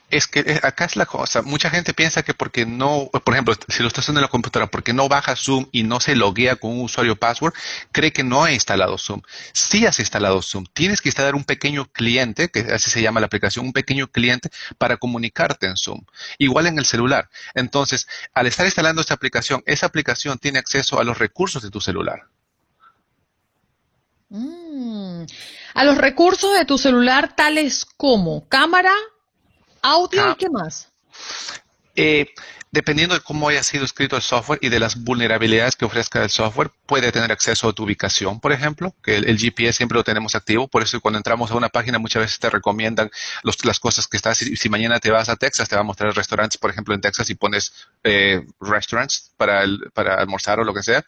[0.09, 1.41] Es que eh, acá es la cosa.
[1.41, 4.69] Mucha gente piensa que porque no, por ejemplo, si lo estás haciendo en la computadora,
[4.69, 7.53] porque no baja Zoom y no se loguea con un usuario password,
[7.91, 9.21] cree que no ha instalado Zoom.
[9.53, 10.65] Sí has instalado Zoom.
[10.73, 14.49] Tienes que instalar un pequeño cliente, que así se llama la aplicación, un pequeño cliente
[14.77, 16.01] para comunicarte en Zoom.
[16.37, 17.29] Igual en el celular.
[17.53, 21.81] Entonces, al estar instalando esta aplicación, esa aplicación tiene acceso a los recursos de tu
[21.81, 22.27] celular.
[24.29, 25.25] Mm.
[25.75, 28.93] A los recursos de tu celular tales como cámara,
[29.83, 30.35] ¿Audio y ah.
[30.39, 30.89] qué más?
[31.95, 32.25] Eh,
[32.73, 36.31] dependiendo de cómo haya sido escrito el software y de las vulnerabilidades que ofrezca el
[36.31, 40.33] software, puede tener acceso a tu ubicación, por ejemplo, que el, GPS siempre lo tenemos
[40.33, 43.11] activo, por eso cuando entramos a una página muchas veces te recomiendan
[43.43, 46.57] las cosas que estás, si, mañana te vas a Texas, te va a mostrar restaurantes,
[46.57, 51.05] por ejemplo, en Texas y pones eh, restaurants para, para almorzar o lo que sea.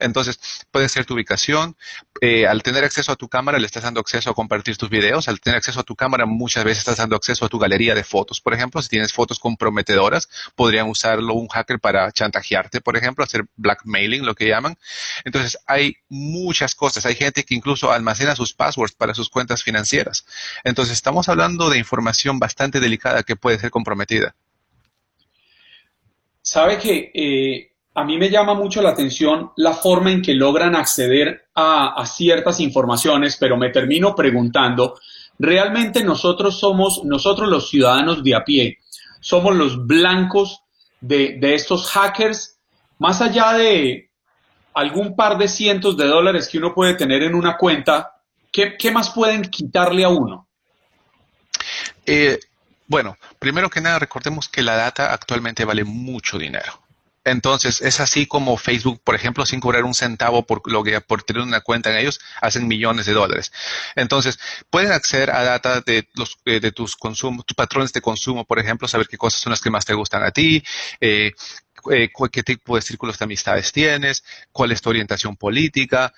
[0.00, 0.40] Entonces,
[0.72, 1.76] puede ser tu ubicación.
[2.20, 5.28] Eh, al tener acceso a tu cámara, le estás dando acceso a compartir tus videos.
[5.28, 8.02] Al tener acceso a tu cámara, muchas veces estás dando acceso a tu galería de
[8.02, 8.82] fotos, por ejemplo.
[8.82, 14.24] Si tienes fotos comprometedoras, podrían usar usarlo un hacker para chantajearte, por ejemplo, hacer blackmailing,
[14.24, 14.76] lo que llaman.
[15.24, 17.04] Entonces, hay muchas cosas.
[17.06, 20.26] Hay gente que incluso almacena sus passwords para sus cuentas financieras.
[20.64, 24.34] Entonces, estamos hablando de información bastante delicada que puede ser comprometida.
[26.40, 30.74] Sabe que eh, a mí me llama mucho la atención la forma en que logran
[30.74, 34.96] acceder a ciertas informaciones, pero me termino preguntando,
[35.38, 38.78] realmente nosotros somos, nosotros los ciudadanos de a pie,
[39.20, 40.63] somos los blancos
[41.06, 42.58] de, estos hackers,
[42.98, 44.10] más allá de
[44.72, 48.14] algún par de cientos de dólares que uno puede tener en una cuenta,
[48.50, 50.48] ¿qué, más pueden quitarle a uno?
[52.06, 52.38] Eh,
[52.86, 56.83] bueno, primero que nada, recordemos que la data actualmente vale mucho dinero.
[57.24, 61.22] Entonces, es así como Facebook, por ejemplo, sin cobrar un centavo por, lo que, por
[61.22, 63.52] tener una cuenta en ellos, hacen millones de dólares.
[63.96, 64.38] Entonces,
[64.70, 68.58] pueden acceder a data de, los, eh, de tus consumos, tus patrones de consumo, por
[68.58, 70.62] ejemplo, saber qué cosas son las que más te gustan a ti,
[71.00, 71.32] eh,
[71.90, 76.12] eh, qué tipo de círculos de amistades tienes, cuál es tu orientación política,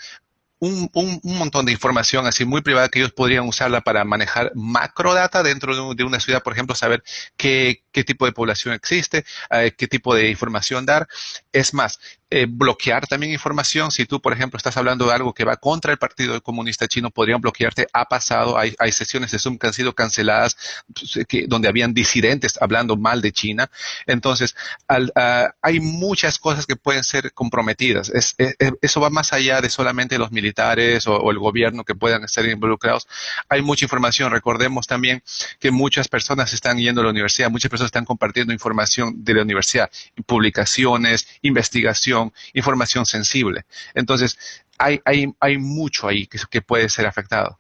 [0.59, 5.43] un, un, montón de información así muy privada que ellos podrían usarla para manejar macrodata
[5.43, 7.03] dentro de, una ciudad, por ejemplo, saber
[7.37, 11.09] qué, qué tipo de población existe, eh, qué tipo de información dar.
[11.51, 13.93] Es más, eh, bloquear también información.
[13.93, 17.11] Si tú, por ejemplo, estás hablando de algo que va contra el Partido Comunista Chino,
[17.11, 17.87] podrían bloquearte.
[17.93, 20.57] Ha pasado, hay, sesiones de Zoom que han sido canceladas
[20.93, 23.71] pues, donde habían disidentes hablando mal de China.
[24.07, 24.57] Entonces,
[24.89, 28.13] ah, hay muchas cosas que pueden ser comprometidas.
[28.13, 33.07] eso va más allá de solamente los militares o, el gobierno que puedan estar involucrados.
[33.49, 34.33] Hay mucha información.
[34.33, 35.23] Recordemos también
[35.61, 39.43] que muchas personas están yendo a la universidad, muchas personas están compartiendo información de la
[39.43, 39.91] universidad,
[40.27, 42.17] publicaciones, investigación
[42.53, 43.65] información sensible.
[43.95, 44.39] Entonces,
[44.79, 47.59] hay, hay, hay mucho ahí que, puede ser afectado.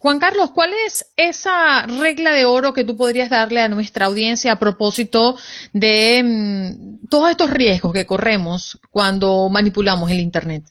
[0.00, 4.52] Juan Carlos, ¿cuál es esa regla de oro que tú podrías darle a nuestra audiencia
[4.52, 5.36] a propósito
[5.72, 10.64] de mm, todos estos riesgos que corremos cuando manipulamos el Internet?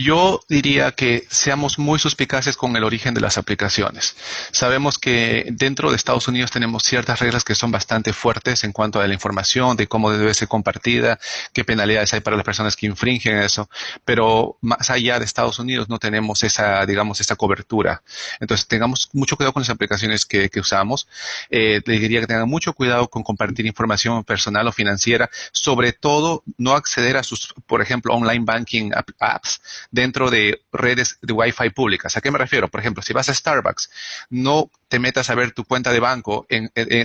[0.00, 4.14] Yo diría que seamos muy suspicaces con el origen de las aplicaciones.
[4.52, 9.00] Sabemos que dentro de Estados Unidos tenemos ciertas reglas que son bastante fuertes en cuanto
[9.00, 11.18] a la información, de cómo debe ser compartida,
[11.52, 13.68] qué penalidades hay para las personas que infringen eso,
[14.04, 18.04] pero más allá de Estados Unidos no tenemos esa, digamos, esa cobertura.
[18.38, 21.08] Entonces tengamos mucho cuidado con las aplicaciones que, usamos.
[21.50, 26.44] Eh, le diría que tengan mucho cuidado con compartir información personal o financiera, sobre todo
[26.56, 32.16] no acceder a sus, por ejemplo, online banking apps dentro de redes de Wi-Fi públicas.
[32.16, 32.68] ¿A qué me refiero?
[32.68, 33.90] Por ejemplo, si vas a Starbucks,
[34.30, 36.46] no te metas a ver tu cuenta de banco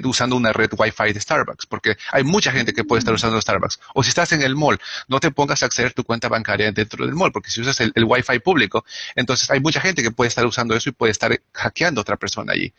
[0.03, 3.79] usando una red Wi-Fi de Starbucks, porque hay mucha gente que puede estar usando Starbucks.
[3.93, 7.05] O si estás en el mall, no te pongas a acceder tu cuenta bancaria dentro
[7.05, 10.29] del mall, porque si usas el, el Wi-Fi público, entonces hay mucha gente que puede
[10.29, 12.73] estar usando eso y puede estar hackeando a otra persona allí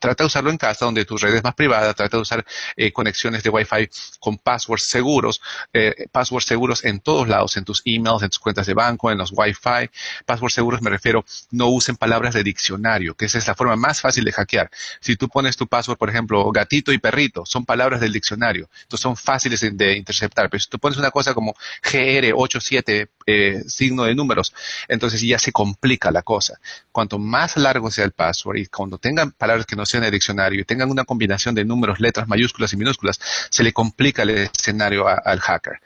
[0.00, 2.44] trata de usarlo en casa, donde tu red es más privada, trata de usar
[2.76, 5.40] eh, conexiones de Wi-Fi con passwords seguros,
[5.72, 9.18] eh, passwords seguros en todos lados, en tus emails, en tus cuentas de banco, en
[9.18, 9.90] los Wi-Fi.
[10.26, 14.00] Passwords seguros me refiero, no usen palabras de diccionario, que esa es la forma más
[14.00, 14.70] fácil de hackear.
[15.00, 19.02] Si tú pones tu password, por ejemplo, gatito y perrito, son palabras del diccionario, entonces
[19.02, 20.48] son fáciles de, interceptar.
[20.48, 24.52] Pero si tú pones una cosa como GR87, eh, signo de números,
[24.88, 26.58] entonces ya se complica la cosa.
[26.92, 30.60] Cuanto más largo sea el password y cuando tengan palabras que no en el diccionario
[30.60, 35.06] y tengan una combinación de números, letras, mayúsculas y minúsculas, se le complica el escenario
[35.08, 35.80] al hacker.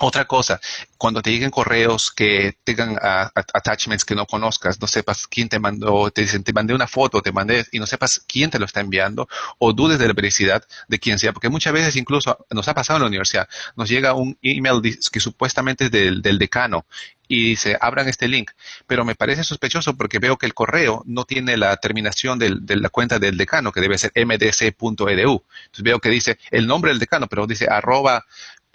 [0.00, 0.60] Otra cosa,
[0.96, 2.96] cuando te lleguen correos que tengan
[3.34, 7.20] attachments que no conozcas, no sepas quién te mandó, te dicen, te mandé una foto,
[7.20, 10.62] te mandé, y no sepas quién te lo está enviando, o dudes de la veracidad
[10.86, 14.14] de quién sea, porque muchas veces incluso nos ha pasado en la universidad, nos llega
[14.14, 14.80] un email
[15.10, 16.86] que supuestamente es del, decano,
[17.30, 18.52] y dice, abran este link.
[18.86, 22.88] Pero me parece sospechoso porque veo que el correo no tiene la terminación de la
[22.88, 24.94] cuenta del decano, que debe ser mdc.edu.
[24.96, 28.24] Entonces veo que dice el nombre del decano, pero dice arroba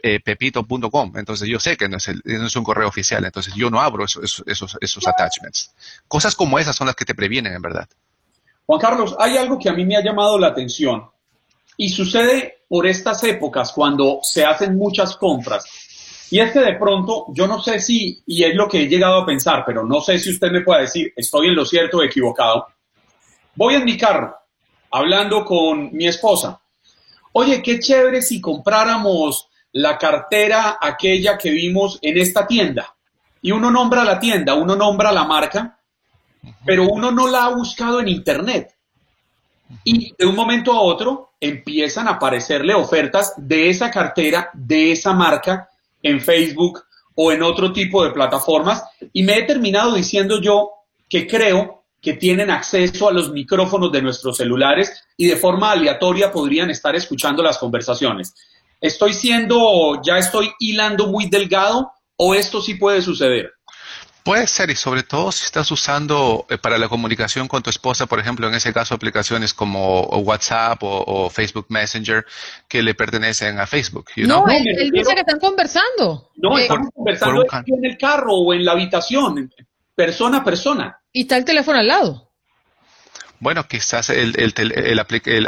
[0.04, 1.14] eh, pepito.com.
[1.16, 3.26] Entonces yo sé que no es, un correo oficial.
[3.26, 5.74] Entonces yo no abro esos, esos, esos attachments.
[6.08, 7.90] Cosas como esas son las que te previenen, en verdad.
[8.68, 11.10] Juan Carlos, hay algo que a mí me ha llamado la atención
[11.76, 15.66] y sucede por estas épocas cuando se hacen muchas compras
[16.34, 19.22] y es que de pronto, yo no sé si, y es lo que he llegado
[19.22, 22.04] a pensar, pero no sé si usted me puede decir, estoy en lo cierto o
[22.04, 22.70] equivocado.
[23.54, 24.36] Voy en mi carro,
[24.90, 26.60] hablando con mi esposa.
[27.34, 32.96] Oye, qué chévere si compráramos la cartera aquella que vimos en esta tienda.
[33.42, 35.80] Y uno nombra la tienda, uno nombra la marca,
[36.66, 38.76] pero uno no la ha buscado en internet.
[39.84, 45.14] Y de un momento a otro empiezan a aparecerle ofertas de esa cartera, de esa
[45.14, 45.70] marca,
[46.04, 46.84] en Facebook
[47.16, 48.84] o en otro tipo de plataformas
[49.14, 50.72] y me he terminado diciendo yo
[51.10, 56.32] que creo que tienen acceso a los micrófonos de nuestros celulares y de forma aleatoria
[56.32, 58.36] podrían estar escuchando las conversaciones.
[58.84, 63.54] ¿Estoy siendo, ya estoy hilando muy delgado o esto sí puede suceder?
[64.26, 68.08] Puede ser, y sobre todo si estás usando eh, para la comunicación con tu esposa,
[68.08, 72.26] por ejemplo, en ese caso, aplicaciones como WhatsApp o, Facebook Messenger
[72.68, 74.08] que le pertenecen a Facebook.
[74.18, 76.32] no, él, dice que están conversando.
[76.36, 79.50] No, eh, estamos conversando en el carro o en la habitación,
[79.96, 81.00] persona a persona.
[81.14, 82.33] Y está el teléfono al lado.
[83.40, 84.54] Bueno, quizás el, el,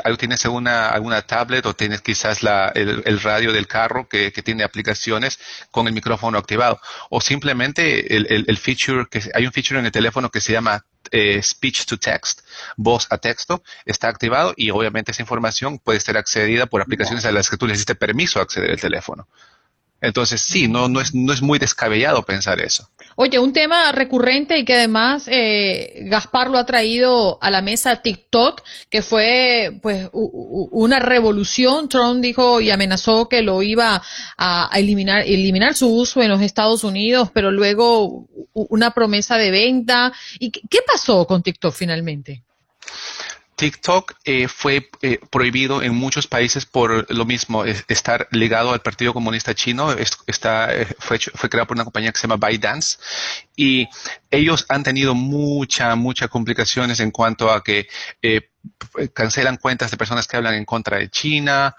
[0.04, 4.44] el, tienes alguna, alguna tablet o tienes quizás la, el, radio del carro que, que,
[4.44, 5.40] tiene aplicaciones
[5.72, 6.82] con el micrófono activado.
[7.10, 11.42] O simplemente el, feature, que hay un feature en el teléfono que se llama eh,
[11.42, 12.42] speech to text,
[12.76, 17.32] voz a texto, está activado y obviamente esa información puede ser accedida por aplicaciones a
[17.32, 19.28] las que tú le diste permiso a acceder al teléfono.
[20.02, 22.90] Entonces, sí, no, no, es, no es muy descabellado pensar eso.
[23.16, 28.02] Oye, un tema recurrente y que además eh, Gaspar lo ha traído a la mesa
[28.02, 31.88] TikTok, que fue pues una revolución.
[31.88, 34.02] Trump dijo y amenazó que lo iba
[34.38, 40.12] a, eliminar, eliminar su uso en los Estados Unidos, pero luego una promesa de venta.
[40.38, 42.44] ¿Y qué pasó con TikTok finalmente?
[43.56, 49.14] TikTok eh, fue eh, prohibido en muchos países por lo mismo, estar ligado al Partido
[49.14, 49.92] Comunista Chino.
[50.28, 52.98] está, eh, fue, fue creado por una compañía que se llama ByteDance
[53.56, 53.88] y
[54.30, 57.88] ellos han tenido muchas, muchas complicaciones en cuanto a que
[59.14, 61.76] cancelan cuentas de personas que hablan en contra de China,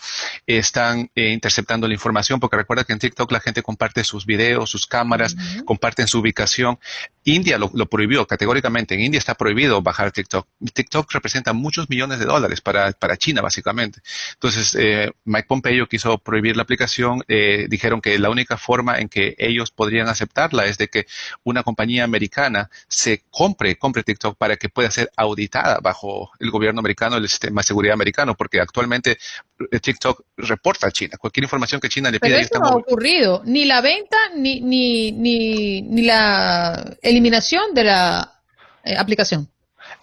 [0.47, 4.87] están interceptando la información, porque recuerda que en TikTok la gente comparte sus videos, sus
[4.87, 6.79] cámaras, comparten su ubicación.
[7.25, 8.95] India lo, lo, prohibió categóricamente.
[8.95, 10.47] En India está prohibido bajar TikTok.
[10.73, 14.01] TikTok representa muchos millones de dólares para, para China, básicamente.
[14.35, 17.25] Entonces, eh, Mike Pompeo quiso prohibir la aplicación.
[17.27, 21.07] Eh, dijeron que la única forma en que ellos podrían aceptarla es de que
[21.43, 26.76] una compañía americana se compre, compre TikTok para que pueda ser auditada bajo el gobierno
[26.81, 29.19] americano, el sistema de seguridad americano, porque actualmente
[29.71, 31.17] eh, TikTok reporta a China.
[31.19, 32.37] Cualquier información que China le pida.
[32.37, 33.43] Pero eso no ha ocurrido.
[33.45, 38.41] Ni la venta, ni, ni, ni, ni la eliminación de la
[38.85, 39.49] eh, aplicación.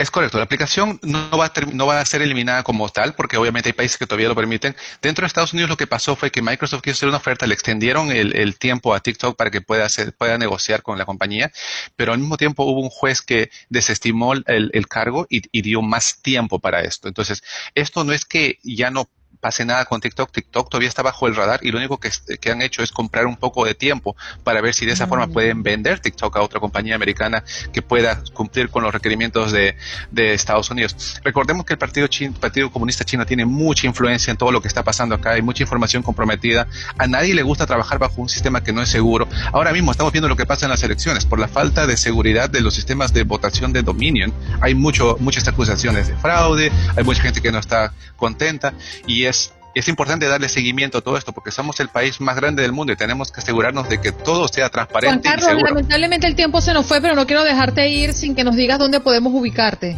[0.04, 3.38] Es correcto, la aplicación no va, a no va a ser eliminada como tal, porque
[3.38, 4.76] obviamente hay países que todavía lo permiten.
[5.02, 7.54] Dentro de Estados Unidos lo que pasó fue que Microsoft quiso hacer una oferta, le
[7.54, 9.88] extendieron el, tiempo a TikTok para que pueda,
[10.18, 11.54] pueda negociar con la compañía,
[11.96, 16.60] pero al mismo tiempo hubo un juez que desestimó el, cargo y dio más tiempo
[16.60, 17.08] para esto.
[17.08, 17.42] Entonces,
[17.74, 19.08] esto no es que ya no
[19.43, 20.32] pase nada con TikTok.
[20.32, 23.25] TikTok todavía está bajo el radar y lo único que, que han hecho es comprar
[23.27, 25.34] un poco de tiempo para ver si de esa forma mm.
[25.34, 29.75] pueden vender TikTok a otra compañía americana que pueda cumplir con los requerimientos de,
[30.12, 31.19] de Estados Unidos.
[31.25, 32.08] Recordemos que el Partido,
[32.39, 35.63] Partido Comunista Chino tiene mucha influencia en todo lo que está pasando acá, hay mucha
[35.63, 36.67] información comprometida.
[36.97, 39.27] A nadie le gusta trabajar bajo un sistema que no es seguro.
[39.51, 41.25] Ahora mismo estamos viendo lo que pasa en las elecciones.
[41.25, 45.45] Por la falta de seguridad de los sistemas de votación de Dominion, hay mucho, muchas
[45.49, 48.73] acusaciones de fraude, hay mucha gente que no está contenta
[49.06, 49.33] y es
[49.76, 52.93] es importante darle seguimiento a todo esto porque somos el país más grande del mundo
[52.93, 55.28] y tenemos que asegurarnos de que todo sea transparente.
[55.28, 58.43] Juan Carlos, lamentablemente el tiempo se nos fue, pero no quiero dejarte ir sin que
[58.43, 59.98] nos digas dónde podemos ubicarte.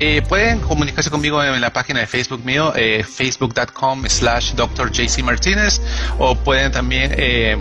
[0.00, 4.92] Eh, pueden comunicarse conmigo en la página de Facebook mío, eh, facebook.com slash Dr.
[4.92, 5.80] JC Martínez,
[6.18, 7.58] o pueden también eh,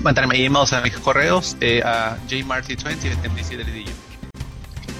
[0.00, 3.84] mandarme emails a mis correos eh, a jmarty20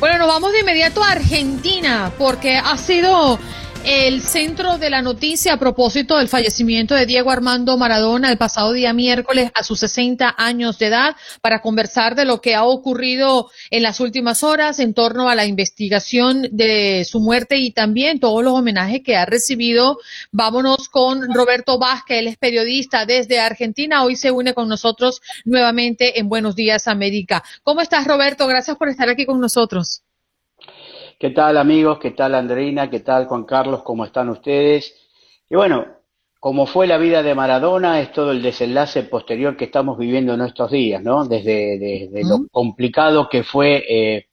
[0.01, 3.39] Bueno, nos vamos de inmediato a Argentina, porque ha sido
[3.87, 8.73] el centro de la noticia a propósito del fallecimiento de Diego Armando Maradona el pasado
[8.73, 13.49] día miércoles a sus 60 años de edad para conversar de lo que ha ocurrido
[13.71, 18.43] en las últimas horas en torno a la investigación de su muerte y también todos
[18.43, 19.99] los homenajes que ha recibido.
[20.33, 24.03] Vámonos con Roberto Vázquez, él es periodista desde Argentina.
[24.03, 27.45] Hoy se une con nosotros nuevamente en Buenos Días América.
[27.63, 28.49] ¿Cómo estás, Roberto?
[28.49, 30.03] Gracias por estar aquí con nosotros.
[31.19, 31.99] ¿Qué tal amigos?
[31.99, 32.91] ¿Qué tal Andreina?
[32.91, 33.83] ¿Qué tal Juan Carlos?
[33.83, 34.95] ¿Cómo están ustedes?
[35.49, 35.87] Y bueno,
[36.39, 40.43] como fue la vida de Maradona, es todo el desenlace posterior que estamos viviendo en
[40.43, 41.25] estos días, ¿no?
[41.25, 44.27] Desde, lo complicado que fue eh,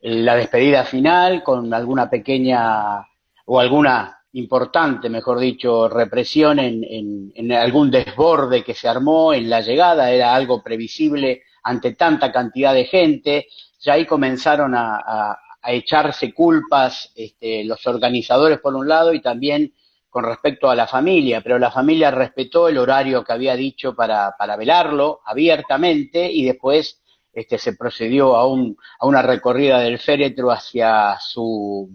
[0.00, 3.06] la despedida final, con alguna pequeña
[3.44, 9.60] o alguna importante, mejor dicho, represión en, en, algún desborde que se armó en la
[9.60, 13.48] llegada, era algo previsible ante tanta cantidad de gente,
[13.80, 15.38] ya ahí comenzaron a, a
[15.72, 19.72] echarse culpas este, los organizadores por un lado y también
[20.08, 24.34] con respecto a la familia, pero la familia respetó el horario que había dicho para,
[24.38, 27.02] para velarlo abiertamente y después
[27.32, 31.94] este, se procedió a, un, a una recorrida del féretro hacia su,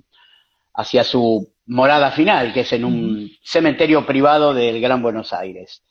[0.75, 5.83] hacia su morada final, que es en un cementerio privado del Gran Buenos Aires.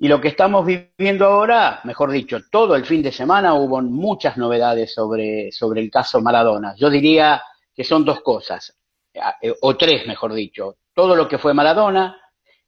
[0.00, 4.36] Y lo que estamos viviendo ahora, mejor dicho, todo el fin de semana hubo muchas
[4.36, 6.74] novedades sobre, sobre el caso Maradona.
[6.76, 7.42] Yo diría
[7.74, 8.78] que son dos cosas,
[9.12, 10.76] eh, o tres, mejor dicho.
[10.94, 12.16] Todo lo que fue Maradona,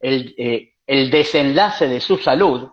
[0.01, 2.69] el, eh, el desenlace de su salud,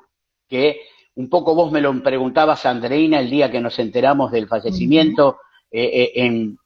[0.47, 0.81] que
[1.15, 5.39] un poco vos me lo preguntabas, Andreina, el día que nos enteramos del fallecimiento,
[5.69, 6.57] eh, en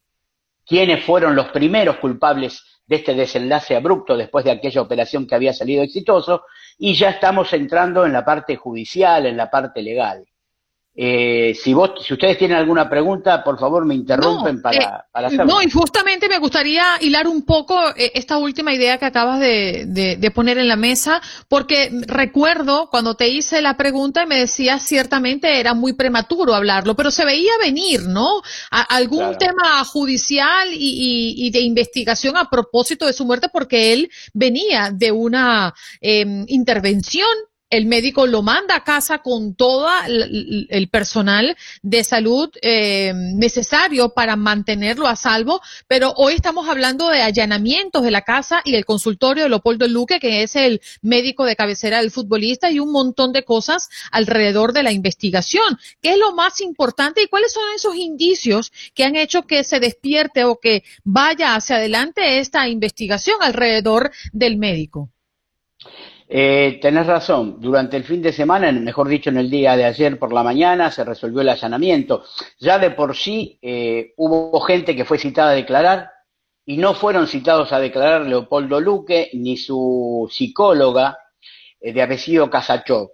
[0.65, 5.53] quiénes fueron los primeros culpables de este desenlace abrupto después de aquella operación que había
[5.53, 6.43] salido exitoso,
[6.77, 10.25] y ya estamos entrando en la parte judicial, en la parte legal.
[10.93, 15.27] Eh, si vos, si ustedes tienen alguna pregunta, por favor me interrumpen para, eh, para
[15.27, 15.45] hacerlo.
[15.45, 19.85] No, y justamente me gustaría hilar un poco eh, esta última idea que acabas de,
[19.87, 24.83] de, poner en la mesa, porque recuerdo cuando te hice la pregunta y me decías
[24.83, 28.41] ciertamente era muy prematuro hablarlo, pero se veía venir, ¿no?
[28.69, 34.91] algún tema judicial y, y, de investigación a propósito de su muerte, porque él venía
[34.93, 37.27] de una em, intervención
[37.71, 44.35] el médico lo manda a casa con todo el, personal de salud eh, necesario para
[44.35, 49.43] mantenerlo a salvo, pero hoy estamos hablando de allanamientos de la casa y el consultorio
[49.43, 53.43] de Leopoldo Luque, que es el médico de cabecera del futbolista, y un montón de
[53.43, 55.79] cosas alrededor de la investigación.
[56.01, 59.79] ¿Qué es lo más importante y cuáles son esos indicios que han hecho que se
[59.79, 65.09] despierte o que vaya hacia adelante esta investigación alrededor del médico?
[66.33, 70.17] Eh, tenés razón, durante el fin de semana, mejor dicho en el día de ayer
[70.17, 72.23] por la mañana, se resolvió el allanamiento.
[72.57, 76.09] Ya de por sí eh, hubo gente que fue citada a declarar
[76.65, 81.17] y no fueron citados a declarar Leopoldo Luque ni su psicóloga
[81.81, 83.11] eh, de apellido Casachó.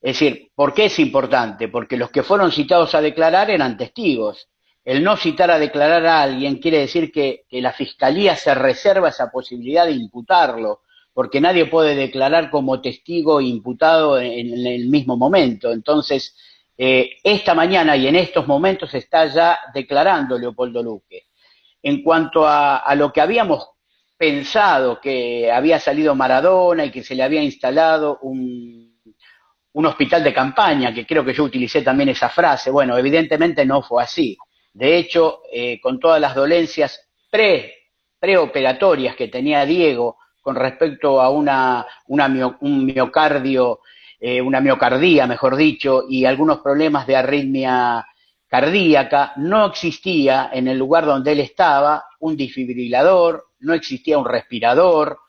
[0.00, 1.66] Es decir, ¿por qué es importante?
[1.66, 4.48] Porque los que fueron citados a declarar eran testigos.
[4.84, 9.28] El no citar a declarar a alguien quiere decir que la Fiscalía se reserva esa
[9.28, 10.82] posibilidad de imputarlo
[11.12, 15.72] porque nadie puede declarar como testigo imputado en, el mismo momento.
[15.72, 16.36] Entonces,
[16.76, 21.26] eh, esta mañana y en estos momentos está ya declarando Leopoldo Luque.
[21.82, 23.70] En cuanto a, lo que habíamos
[24.16, 28.90] pensado, que había salido Maradona y que se le había instalado un,
[29.72, 34.02] hospital de campaña, que creo que yo utilicé también esa frase, bueno, evidentemente no fue
[34.02, 34.36] así.
[34.72, 37.74] De hecho, eh, con todas las dolencias pre,
[38.18, 43.80] preoperatorias que tenía Diego, con respecto a una, un miocardio,
[44.18, 48.06] eh, una miocardía, mejor dicho, y algunos problemas de arritmia
[48.48, 55.20] cardíaca, no existía en el lugar donde él estaba un desfibrilador, no existía un respirador,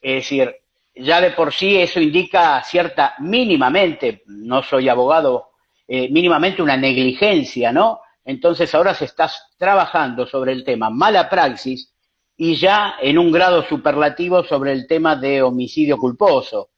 [0.00, 0.54] es decir,
[0.94, 5.50] ya de por sí eso indica cierta, mínimamente, no soy abogado,
[5.88, 8.00] eh, mínimamente una negligencia, ¿no?
[8.24, 11.92] Entonces ahora se está trabajando sobre el tema mala praxis
[12.36, 16.70] y ya en un grado superlativo sobre el tema de homicidio culposo.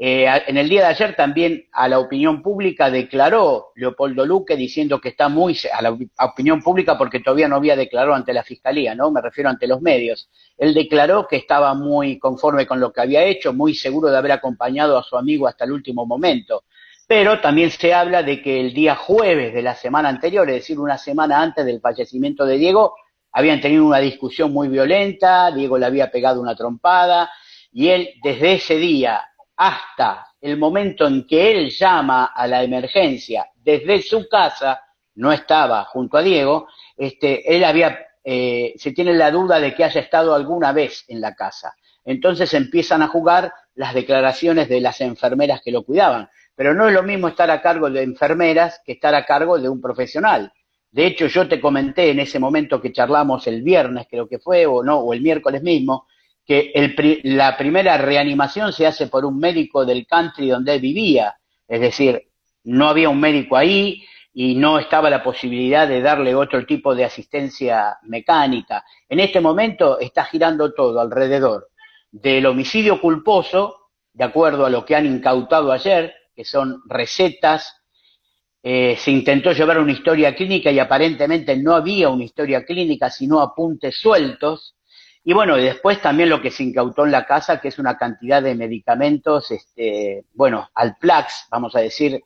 [0.00, 5.00] Eh, en el día de ayer también a la opinión pública declaró Leopoldo Luque diciendo
[5.00, 8.94] que está muy a la opinión pública porque todavía no había declarado ante la fiscalía,
[8.94, 9.10] ¿no?
[9.10, 10.30] Me refiero ante los medios.
[10.56, 14.32] Él declaró que estaba muy conforme con lo que había hecho, muy seguro de haber
[14.32, 16.62] acompañado a su amigo hasta el último momento.
[17.08, 20.78] Pero también se habla de que el día jueves de la semana anterior, es decir,
[20.78, 22.94] una semana antes del fallecimiento de Diego,
[23.38, 27.30] habían tenido una discusión muy violenta, Diego le había pegado una trompada
[27.70, 29.24] y él desde ese día
[29.56, 34.82] hasta el momento en que él llama a la emergencia desde su casa,
[35.14, 36.66] no estaba junto a Diego,
[36.96, 41.20] este, él había, eh, se tiene la duda de que haya estado alguna vez en
[41.20, 41.76] la casa.
[42.04, 46.28] Entonces empiezan a jugar las declaraciones de las enfermeras que lo cuidaban.
[46.56, 49.68] Pero no es lo mismo estar a cargo de enfermeras que estar a cargo de
[49.68, 50.52] un profesional.
[50.90, 54.66] De hecho, yo te comenté en ese momento que charlamos el viernes, creo que fue,
[54.66, 56.06] o no, o el miércoles mismo,
[56.44, 56.72] que
[57.24, 61.36] la primera reanimación se hace por un médico del country donde él vivía.
[61.66, 62.28] Es decir,
[62.64, 67.04] no había un médico ahí y no estaba la posibilidad de darle otro tipo de
[67.04, 68.84] asistencia mecánica.
[69.08, 71.68] En este momento está girando todo alrededor
[72.10, 77.77] del homicidio culposo, de acuerdo a lo que han incautado ayer, que son recetas,
[78.62, 83.40] eh, se intentó llevar una historia clínica y aparentemente no había una historia clínica, sino
[83.40, 84.74] apuntes sueltos.
[85.24, 88.42] Y bueno, después también lo que se incautó en la casa, que es una cantidad
[88.42, 92.20] de medicamentos, este, bueno, al Plax, vamos a decir,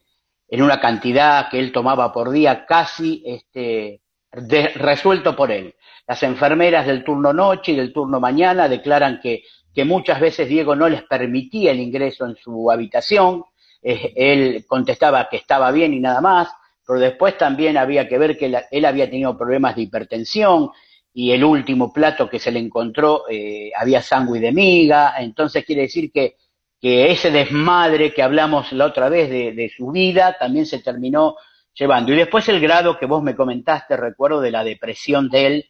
[0.49, 5.75] en una cantidad que él tomaba por día, casi este, resuelto por él.
[6.07, 9.43] Las enfermeras del turno noche y del turno mañana declaran que,
[9.75, 13.45] que muchas veces Diego no les permitía el ingreso en su habitación,
[13.83, 16.49] él contestaba que estaba bien y nada más,
[16.87, 20.71] pero después también había que ver que él había tenido problemas de hipertensión
[21.15, 25.83] y el último plato que se le encontró eh, había sangre de miga, entonces quiere
[25.83, 26.37] decir que,
[26.81, 31.37] que, ese desmadre que hablamos la otra vez de, de su vida también se terminó
[31.75, 32.13] llevando.
[32.13, 35.65] Y después el grado que vos me comentaste, recuerdo, de la depresión de él,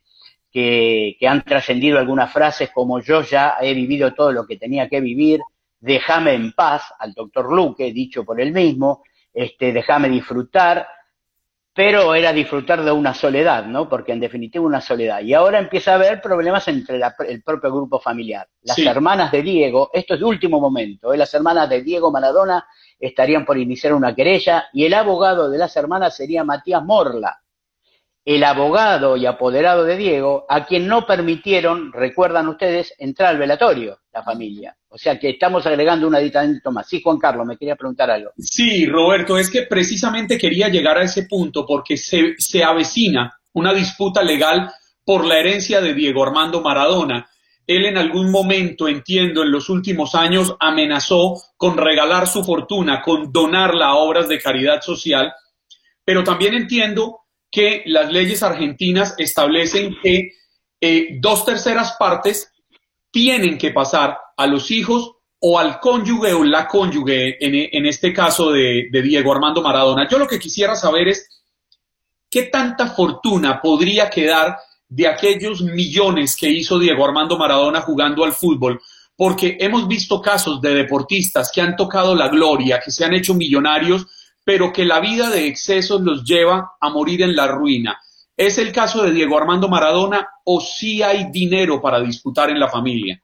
[0.50, 4.88] que, que han trascendido algunas frases como yo ya he vivido todo lo que tenía
[4.88, 5.40] que vivir,
[5.82, 9.02] déjame en paz al doctor Luque, dicho por él mismo,
[9.34, 10.86] este, déjame disfrutar,
[11.74, 13.88] pero era disfrutar de una soledad, ¿no?
[13.88, 15.22] Porque en definitiva una soledad.
[15.22, 18.46] Y ahora empieza a haber problemas entre el propio grupo familiar.
[18.62, 21.16] Las hermanas de Diego, esto es de último momento, ¿eh?
[21.16, 22.64] las hermanas de Diego Maradona
[22.98, 27.41] estarían por iniciar una querella y el abogado de las hermanas sería Matías Morla,
[28.24, 33.98] el abogado y apoderado de Diego, a quien no permitieron, recuerdan ustedes, entrar al velatorio,
[34.12, 34.76] la familia.
[34.88, 36.88] O sea que estamos agregando un aditamento más.
[36.88, 38.30] Sí, Juan Carlos, me quería preguntar algo.
[38.38, 43.74] Sí, Roberto, es que precisamente quería llegar a ese punto porque se, se avecina una
[43.74, 44.70] disputa legal
[45.04, 47.28] por la herencia de Diego Armando Maradona.
[47.66, 53.32] él en algún momento, entiendo, en los últimos años amenazó con regalar su fortuna, con
[53.32, 55.32] donarla a obras de caridad social,
[56.04, 57.21] pero también entiendo
[57.52, 60.32] que las leyes argentinas establecen que
[60.80, 62.50] eh, dos terceras partes
[63.10, 68.52] tienen que pasar a los hijos o al cónyuge o la cónyuge, en, este caso
[68.52, 70.08] de, de Diego Armando Maradona.
[70.08, 71.28] Yo lo que quisiera saber es
[72.30, 74.56] qué tanta fortuna podría quedar
[74.88, 78.80] de aquellos millones que hizo Diego Armando Maradona jugando al fútbol,
[79.16, 83.34] porque hemos visto casos de deportistas que han tocado la gloria, que se han hecho
[83.34, 84.06] millonarios,
[84.44, 87.98] pero que la vida de excesos los lleva a morir en la ruina.
[88.36, 92.68] ¿Es el caso de Diego Armando Maradona o sí hay dinero para disputar en la
[92.68, 93.22] familia?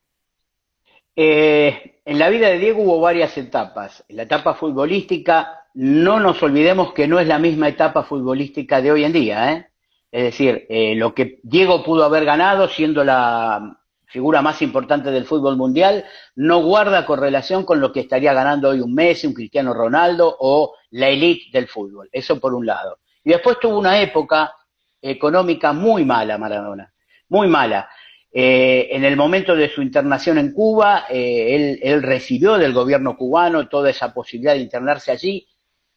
[1.17, 4.05] Eh, en la vida de Diego hubo varias etapas.
[4.09, 9.05] La etapa futbolística, no nos olvidemos que no es la misma etapa futbolística de hoy
[9.05, 9.53] en día.
[9.53, 9.67] ¿eh?
[10.13, 15.27] Es decir, eh, lo que Diego pudo haber ganado siendo la figura más importante del
[15.27, 16.05] fútbol mundial,
[16.35, 20.75] no guarda correlación con lo que estaría ganando hoy un Messi, un Cristiano Ronaldo o
[20.91, 22.09] la élite del fútbol.
[22.13, 22.99] Eso por un lado.
[23.25, 24.53] Y después tuvo una época
[25.01, 26.93] económica muy mala Maradona,
[27.29, 27.89] muy mala.
[28.31, 33.17] Eh, en el momento de su internación en Cuba, eh, él, él, recibió del gobierno
[33.17, 35.47] cubano toda esa posibilidad de internarse allí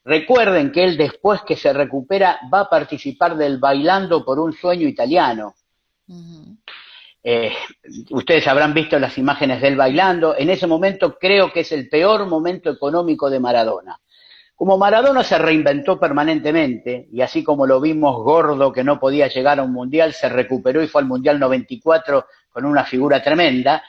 [0.03, 4.87] Recuerden que él después que se recupera va a participar del Bailando por un sueño
[4.87, 5.55] italiano.
[7.23, 7.53] Eh,
[8.09, 10.35] ustedes habrán visto las imágenes del bailando.
[10.35, 13.99] En ese momento creo que es el peor momento económico de Maradona.
[14.61, 19.59] Como Maradona se reinventó permanentemente, y así como lo vimos gordo que no podía llegar
[19.59, 23.83] a un mundial, se recuperó y fue al Mundial 94 con una figura tremenda,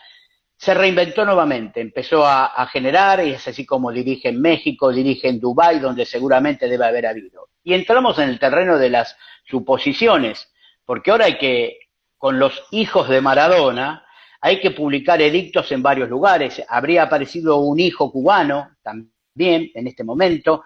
[0.57, 5.41] se reinventó nuevamente, empezó a, generar, y es así como dirige en México, dirige en
[5.41, 7.51] Dubái, donde seguramente debe haber habido.
[7.63, 9.15] Y entramos en el terreno de las
[9.45, 10.51] suposiciones,
[10.87, 11.81] porque ahora hay que,
[12.17, 14.07] con los hijos de Maradona,
[14.41, 16.65] hay que publicar edictos en varios lugares.
[16.67, 20.65] Habría aparecido un hijo cubano también en este momento.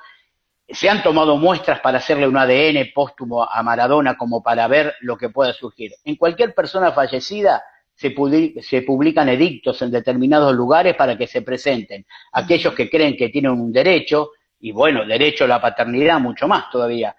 [0.69, 5.17] Se han tomado muestras para hacerle un ADN póstumo a Maradona como para ver lo
[5.17, 5.93] que pueda surgir.
[6.05, 7.63] En cualquier persona fallecida
[7.95, 8.15] se,
[8.63, 13.53] se, publican edictos en determinados lugares para que se presenten aquellos que creen que tienen
[13.53, 17.15] un derecho, y bueno, derecho a la paternidad mucho más todavía.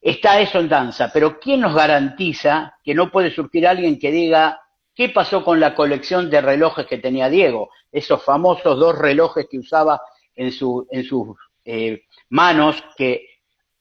[0.00, 4.60] Está eso en danza, pero ¿quién nos garantiza que no puede surgir alguien que diga
[4.94, 7.70] qué pasó con la colección de relojes que tenía Diego?
[7.92, 10.00] Esos famosos dos relojes que usaba
[10.38, 13.26] en, su, en sus eh, manos, que,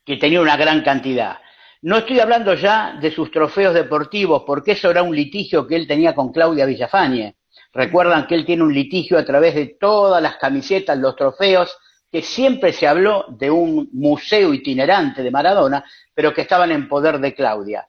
[0.04, 1.38] que tenía una gran cantidad.
[1.84, 5.88] No estoy hablando ya de sus trofeos deportivos, porque eso era un litigio que él
[5.88, 7.36] tenía con Claudia Villafañe.
[7.72, 11.78] Recuerdan que él tiene un litigio a través de todas las camisetas, los trofeos,
[12.12, 17.20] que siempre se habló de un museo itinerante de Maradona, pero que estaban en poder
[17.20, 17.88] de Claudia.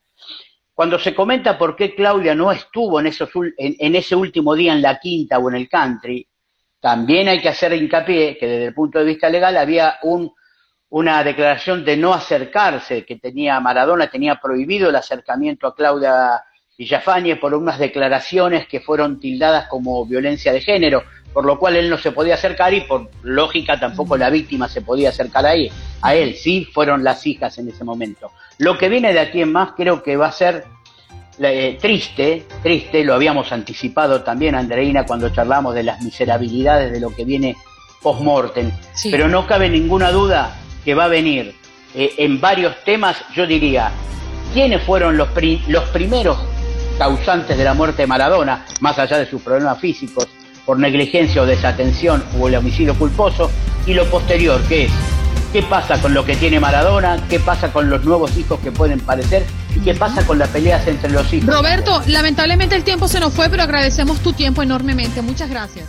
[0.74, 4.82] Cuando se comenta por qué Claudia no estuvo en, esos, en ese último día en
[4.82, 6.28] la quinta o en el country,
[6.81, 10.33] también hay que hacer hincapié que desde el punto de vista legal había un
[10.91, 16.43] una declaración de no acercarse que tenía Maradona, tenía prohibido el acercamiento a Claudia
[16.79, 21.03] Villafañe por unas declaraciones que fueron tildadas como violencia de género,
[21.33, 24.81] por lo cual él no se podía acercar y por lógica tampoco la víctima se
[24.81, 25.70] podía acercar a él,
[26.01, 28.31] a él, sí fueron las hijas en ese momento.
[28.59, 30.64] Lo que viene de aquí en más creo que va a ser
[31.41, 37.11] eh, triste, triste, lo habíamos anticipado también Andreina cuando charlamos de las miserabilidades de lo
[37.11, 37.57] que viene
[38.03, 38.70] post-mortem,
[39.11, 41.55] pero no cabe ninguna duda que va a venir
[41.95, 43.91] eh, en varios temas, yo diría,
[44.53, 45.28] ¿quiénes fueron los,
[45.68, 46.39] los primeros
[46.99, 50.28] causantes de la muerte de Maradona, más allá de sus problemas físicos,
[50.64, 53.51] por negligencia o desatención o el homicidio culposo?
[53.86, 54.93] Y lo posterior, que es,
[55.53, 57.18] ¿qué pasa con lo que tiene Maradona?
[57.28, 59.46] ¿Qué pasa con los nuevos hijos que pueden parecer?
[59.74, 61.55] ¿Y qué pasa con las peleas entre los hijos?
[61.55, 65.22] Roberto, lamentablemente el tiempo se nos fue, pero agradecemos tu tiempo enormemente.
[65.22, 65.86] Muchas gracias.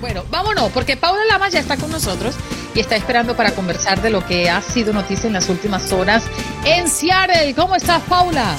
[0.00, 2.36] Bueno, vámonos, porque Paula Lama ya está con nosotros
[2.74, 6.24] y está esperando para conversar de lo que ha sido noticia en las últimas horas
[6.64, 7.54] en Seattle.
[7.54, 8.54] ¿Cómo estás, Paula?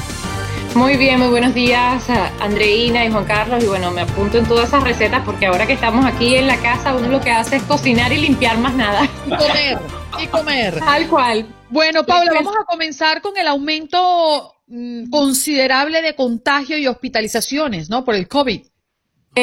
[0.76, 2.04] Muy bien, muy buenos días,
[2.39, 3.64] Andreina y Juan Carlos.
[3.64, 6.58] Y bueno, me apunto en todas esas recetas porque ahora que estamos aquí en la
[6.58, 9.08] casa, uno lo que hace es cocinar y limpiar más nada.
[9.26, 9.80] Y comer,
[10.18, 10.80] y comer.
[10.80, 11.45] Tal cual.
[11.70, 18.03] Bueno, Paula, vamos a comenzar con el aumento mm, considerable de contagio y hospitalizaciones, ¿no?
[18.03, 18.62] Por el COVID.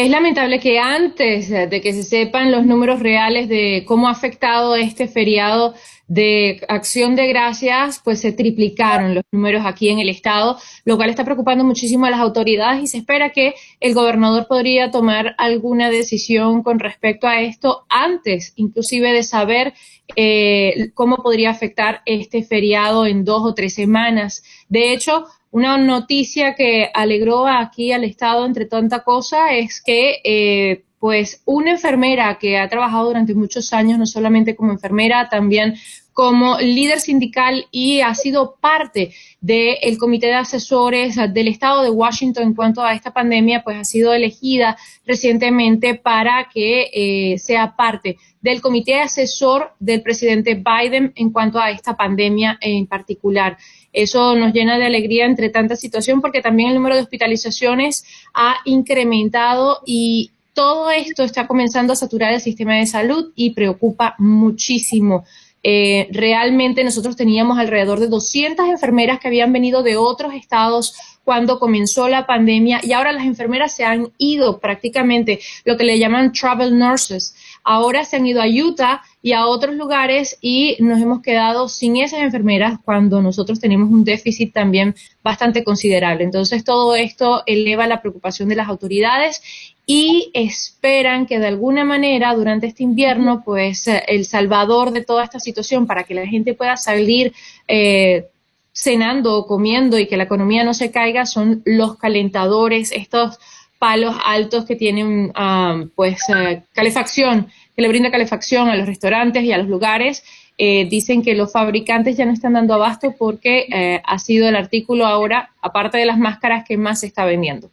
[0.03, 4.77] Es lamentable que antes de que se sepan los números reales de cómo ha afectado
[4.77, 5.73] este feriado
[6.07, 11.09] de acción de gracias, pues se triplicaron los números aquí en el estado, lo cual
[11.09, 15.89] está preocupando muchísimo a las autoridades y se espera que el gobernador podría tomar alguna
[15.89, 19.73] decisión con respecto a esto antes, inclusive de saber
[20.15, 24.45] eh, cómo podría afectar este feriado en dos o tres semanas.
[24.69, 25.25] De hecho,
[25.57, 31.71] una noticia que alegró aquí al Estado entre tanta cosa es que eh, pues una
[31.71, 35.77] enfermera que ha trabajado durante muchos años, no solamente como enfermera, también
[36.13, 42.45] como líder sindical y ha sido parte del comité de asesores del estado de Washington
[42.45, 44.77] en cuanto a esta pandemia, pues ha sido elegida
[45.07, 51.71] recientemente para que eh, sea parte del comité asesor del presidente Biden en cuanto a
[51.71, 53.57] esta pandemia en particular.
[53.97, 58.57] Eso nos llena de alegría entre tanta situación porque también el número de hospitalizaciones ha
[58.67, 65.25] incrementado y todo esto está comenzando a saturar el sistema de salud y preocupa muchísimo.
[65.63, 70.95] Eh, realmente nosotros teníamos alrededor de 200 enfermeras que habían venido de otros estados
[71.25, 75.99] cuando comenzó la pandemia y ahora las enfermeras se han ido prácticamente lo que le
[75.99, 77.35] llaman travel nurses.
[77.69, 81.97] Ahora se han ido a Utah y a otros lugares y nos hemos quedado sin
[81.97, 84.95] esas enfermeras cuando nosotros tenemos un déficit también
[85.25, 86.23] bastante considerable.
[86.23, 89.43] Entonces todo esto eleva la preocupación de las autoridades
[89.85, 95.25] y esperan que de alguna manera durante este invierno, pues eh, el salvador de toda
[95.25, 97.33] esta situación para que la gente pueda salir
[97.67, 98.27] eh,
[98.73, 103.41] cenando o comiendo y que la economía no se caiga son los calentadores, estos
[103.79, 109.43] palos altos que tienen ah, pues eh, calefacción, que le brinda calefacción a los restaurantes
[109.45, 110.25] y a los lugares.
[110.59, 115.51] dicen que los fabricantes ya no están dando abasto porque ha sido el artículo ahora,
[115.61, 117.71] aparte de las máscaras, que más se está vendiendo.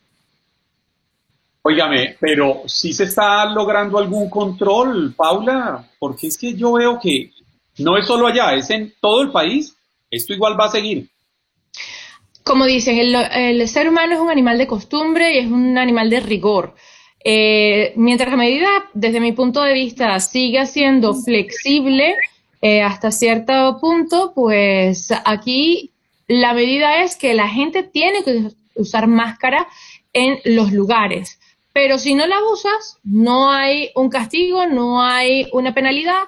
[1.66, 7.32] Óigame, pero si se está logrando algún control, Paula, porque es que yo veo que
[7.78, 9.74] no es solo allá, es en todo el país.
[10.12, 11.10] Esto igual va a seguir.
[12.44, 16.20] Como dicen, el, ser humano es un animal de costumbre y es un animal de
[16.20, 16.76] rigor.
[17.24, 22.16] Eh, mientras la medida, desde mi punto de vista, siga siendo flexible
[22.62, 25.92] eh, hasta cierto punto, pues aquí
[26.28, 29.68] la medida es que la gente tiene que usar máscara
[30.12, 31.40] en los lugares.
[31.74, 36.24] Pero si no la usas, no hay un castigo, no hay una penalidad.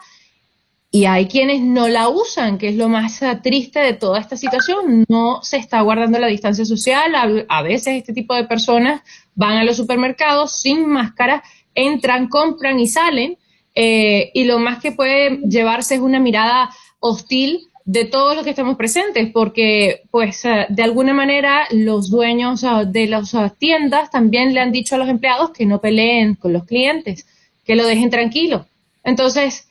[0.96, 5.04] Y hay quienes no la usan, que es lo más triste de toda esta situación.
[5.10, 7.14] No se está guardando la distancia social.
[7.50, 9.02] A, veces este tipo de personas
[9.34, 11.44] van a los supermercados sin máscara,
[11.74, 13.38] entran, compran y salen.
[13.76, 16.70] Eh, y lo más que puede llevarse es una mirada
[17.02, 22.64] hostil de todos los que estamos presentes, porque pues eh, de alguna manera los dueños
[22.64, 26.54] ah, de las tiendas también le han dicho a los empleados que no peleen con
[26.54, 27.28] los clientes,
[27.66, 28.66] que lo dejen tranquilo.
[29.04, 29.68] Entonces,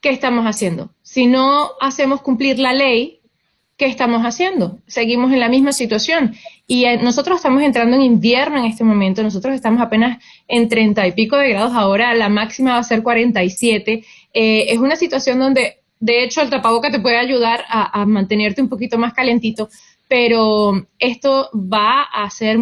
[0.00, 0.90] ¿qué estamos haciendo?
[1.02, 3.20] Si no hacemos cumplir la ley,
[3.76, 4.78] ¿qué estamos haciendo?
[4.86, 6.34] Seguimos en la misma situación.
[6.66, 11.06] Y eh, nosotros estamos entrando en invierno en este momento, nosotros estamos apenas en treinta
[11.06, 14.04] y pico de grados, ahora la máxima va a ser 47.
[14.32, 18.70] Eh, es una situación donde de hecho, el tapaboca te puede ayudar a, mantenerte un
[18.70, 19.68] poquito más calentito,
[20.08, 22.58] pero esto va a ser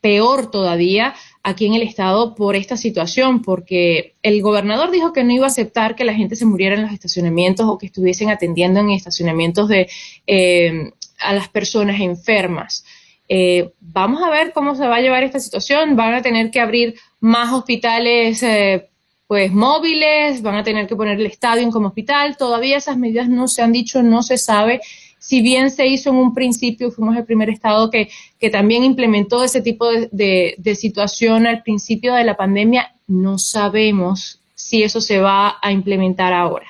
[0.00, 5.32] peor todavía aquí en el estado por esta situación, porque el gobernador dijo que no
[5.32, 8.80] iba a aceptar que la gente se muriera en los estacionamientos o que estuviesen atendiendo
[8.80, 9.88] en estacionamientos de
[10.26, 12.84] eh, a las personas enfermas.
[13.28, 15.96] Eh, vamos a ver cómo se va a llevar esta situación.
[15.96, 18.88] Van a tener que abrir más hospitales eh,
[19.28, 22.36] pues móviles, van a tener que poner el estadio como hospital.
[22.36, 24.80] Todavía esas medidas no se han dicho, no se sabe.
[25.20, 28.08] Si bien se hizo en un principio, fuimos el primer estado que,
[28.40, 34.40] que también implementó ese tipo de, de, situación al principio de la pandemia, no sabemos
[34.54, 36.66] si eso se va a implementar ahora.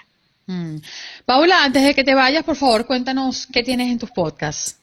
[0.46, 0.78] Mm.
[1.24, 4.76] Paula, antes de que te vayas, por favor, cuéntanos qué tienes en tus podcasts.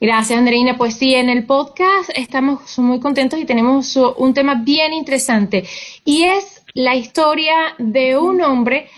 [0.00, 0.76] Gracias, Andreina.
[0.76, 5.64] Pues sí, en el podcast estamos muy contentos y tenemos un tema bien interesante
[6.04, 8.88] y es la historia de un hombre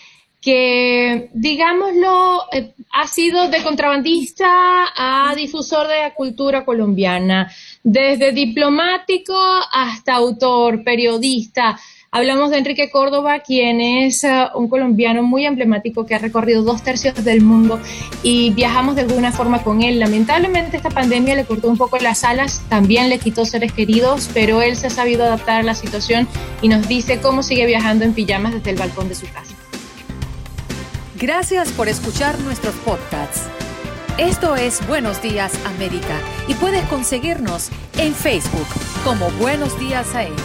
[0.46, 4.46] que, digámoslo, eh, ha sido de contrabandista
[4.94, 7.50] a difusor de la cultura colombiana,
[7.82, 9.34] desde diplomático
[9.72, 11.76] hasta autor, periodista,
[12.12, 16.82] Hablamos de Enrique Córdoba, quien es uh, un colombiano muy emblemático que ha recorrido dos
[16.82, 17.78] tercios del mundo
[18.22, 19.98] y viajamos de alguna forma con él.
[19.98, 24.62] Lamentablemente esta pandemia le cortó un poco las alas, también le quitó seres queridos, pero
[24.62, 26.26] él se ha sabido adaptar a la situación
[26.62, 29.65] y nos dice cómo sigue viajando en pijamas desde el balcón de su casa.
[31.18, 33.44] Gracias por escuchar nuestros podcasts.
[34.18, 38.66] Esto es Buenos Días América y puedes conseguirnos en Facebook
[39.02, 40.36] como Buenos Días AM,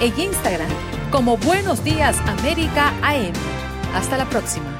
[0.00, 0.68] en Instagram
[1.12, 3.32] como Buenos Días América AM.
[3.94, 4.75] Hasta la próxima.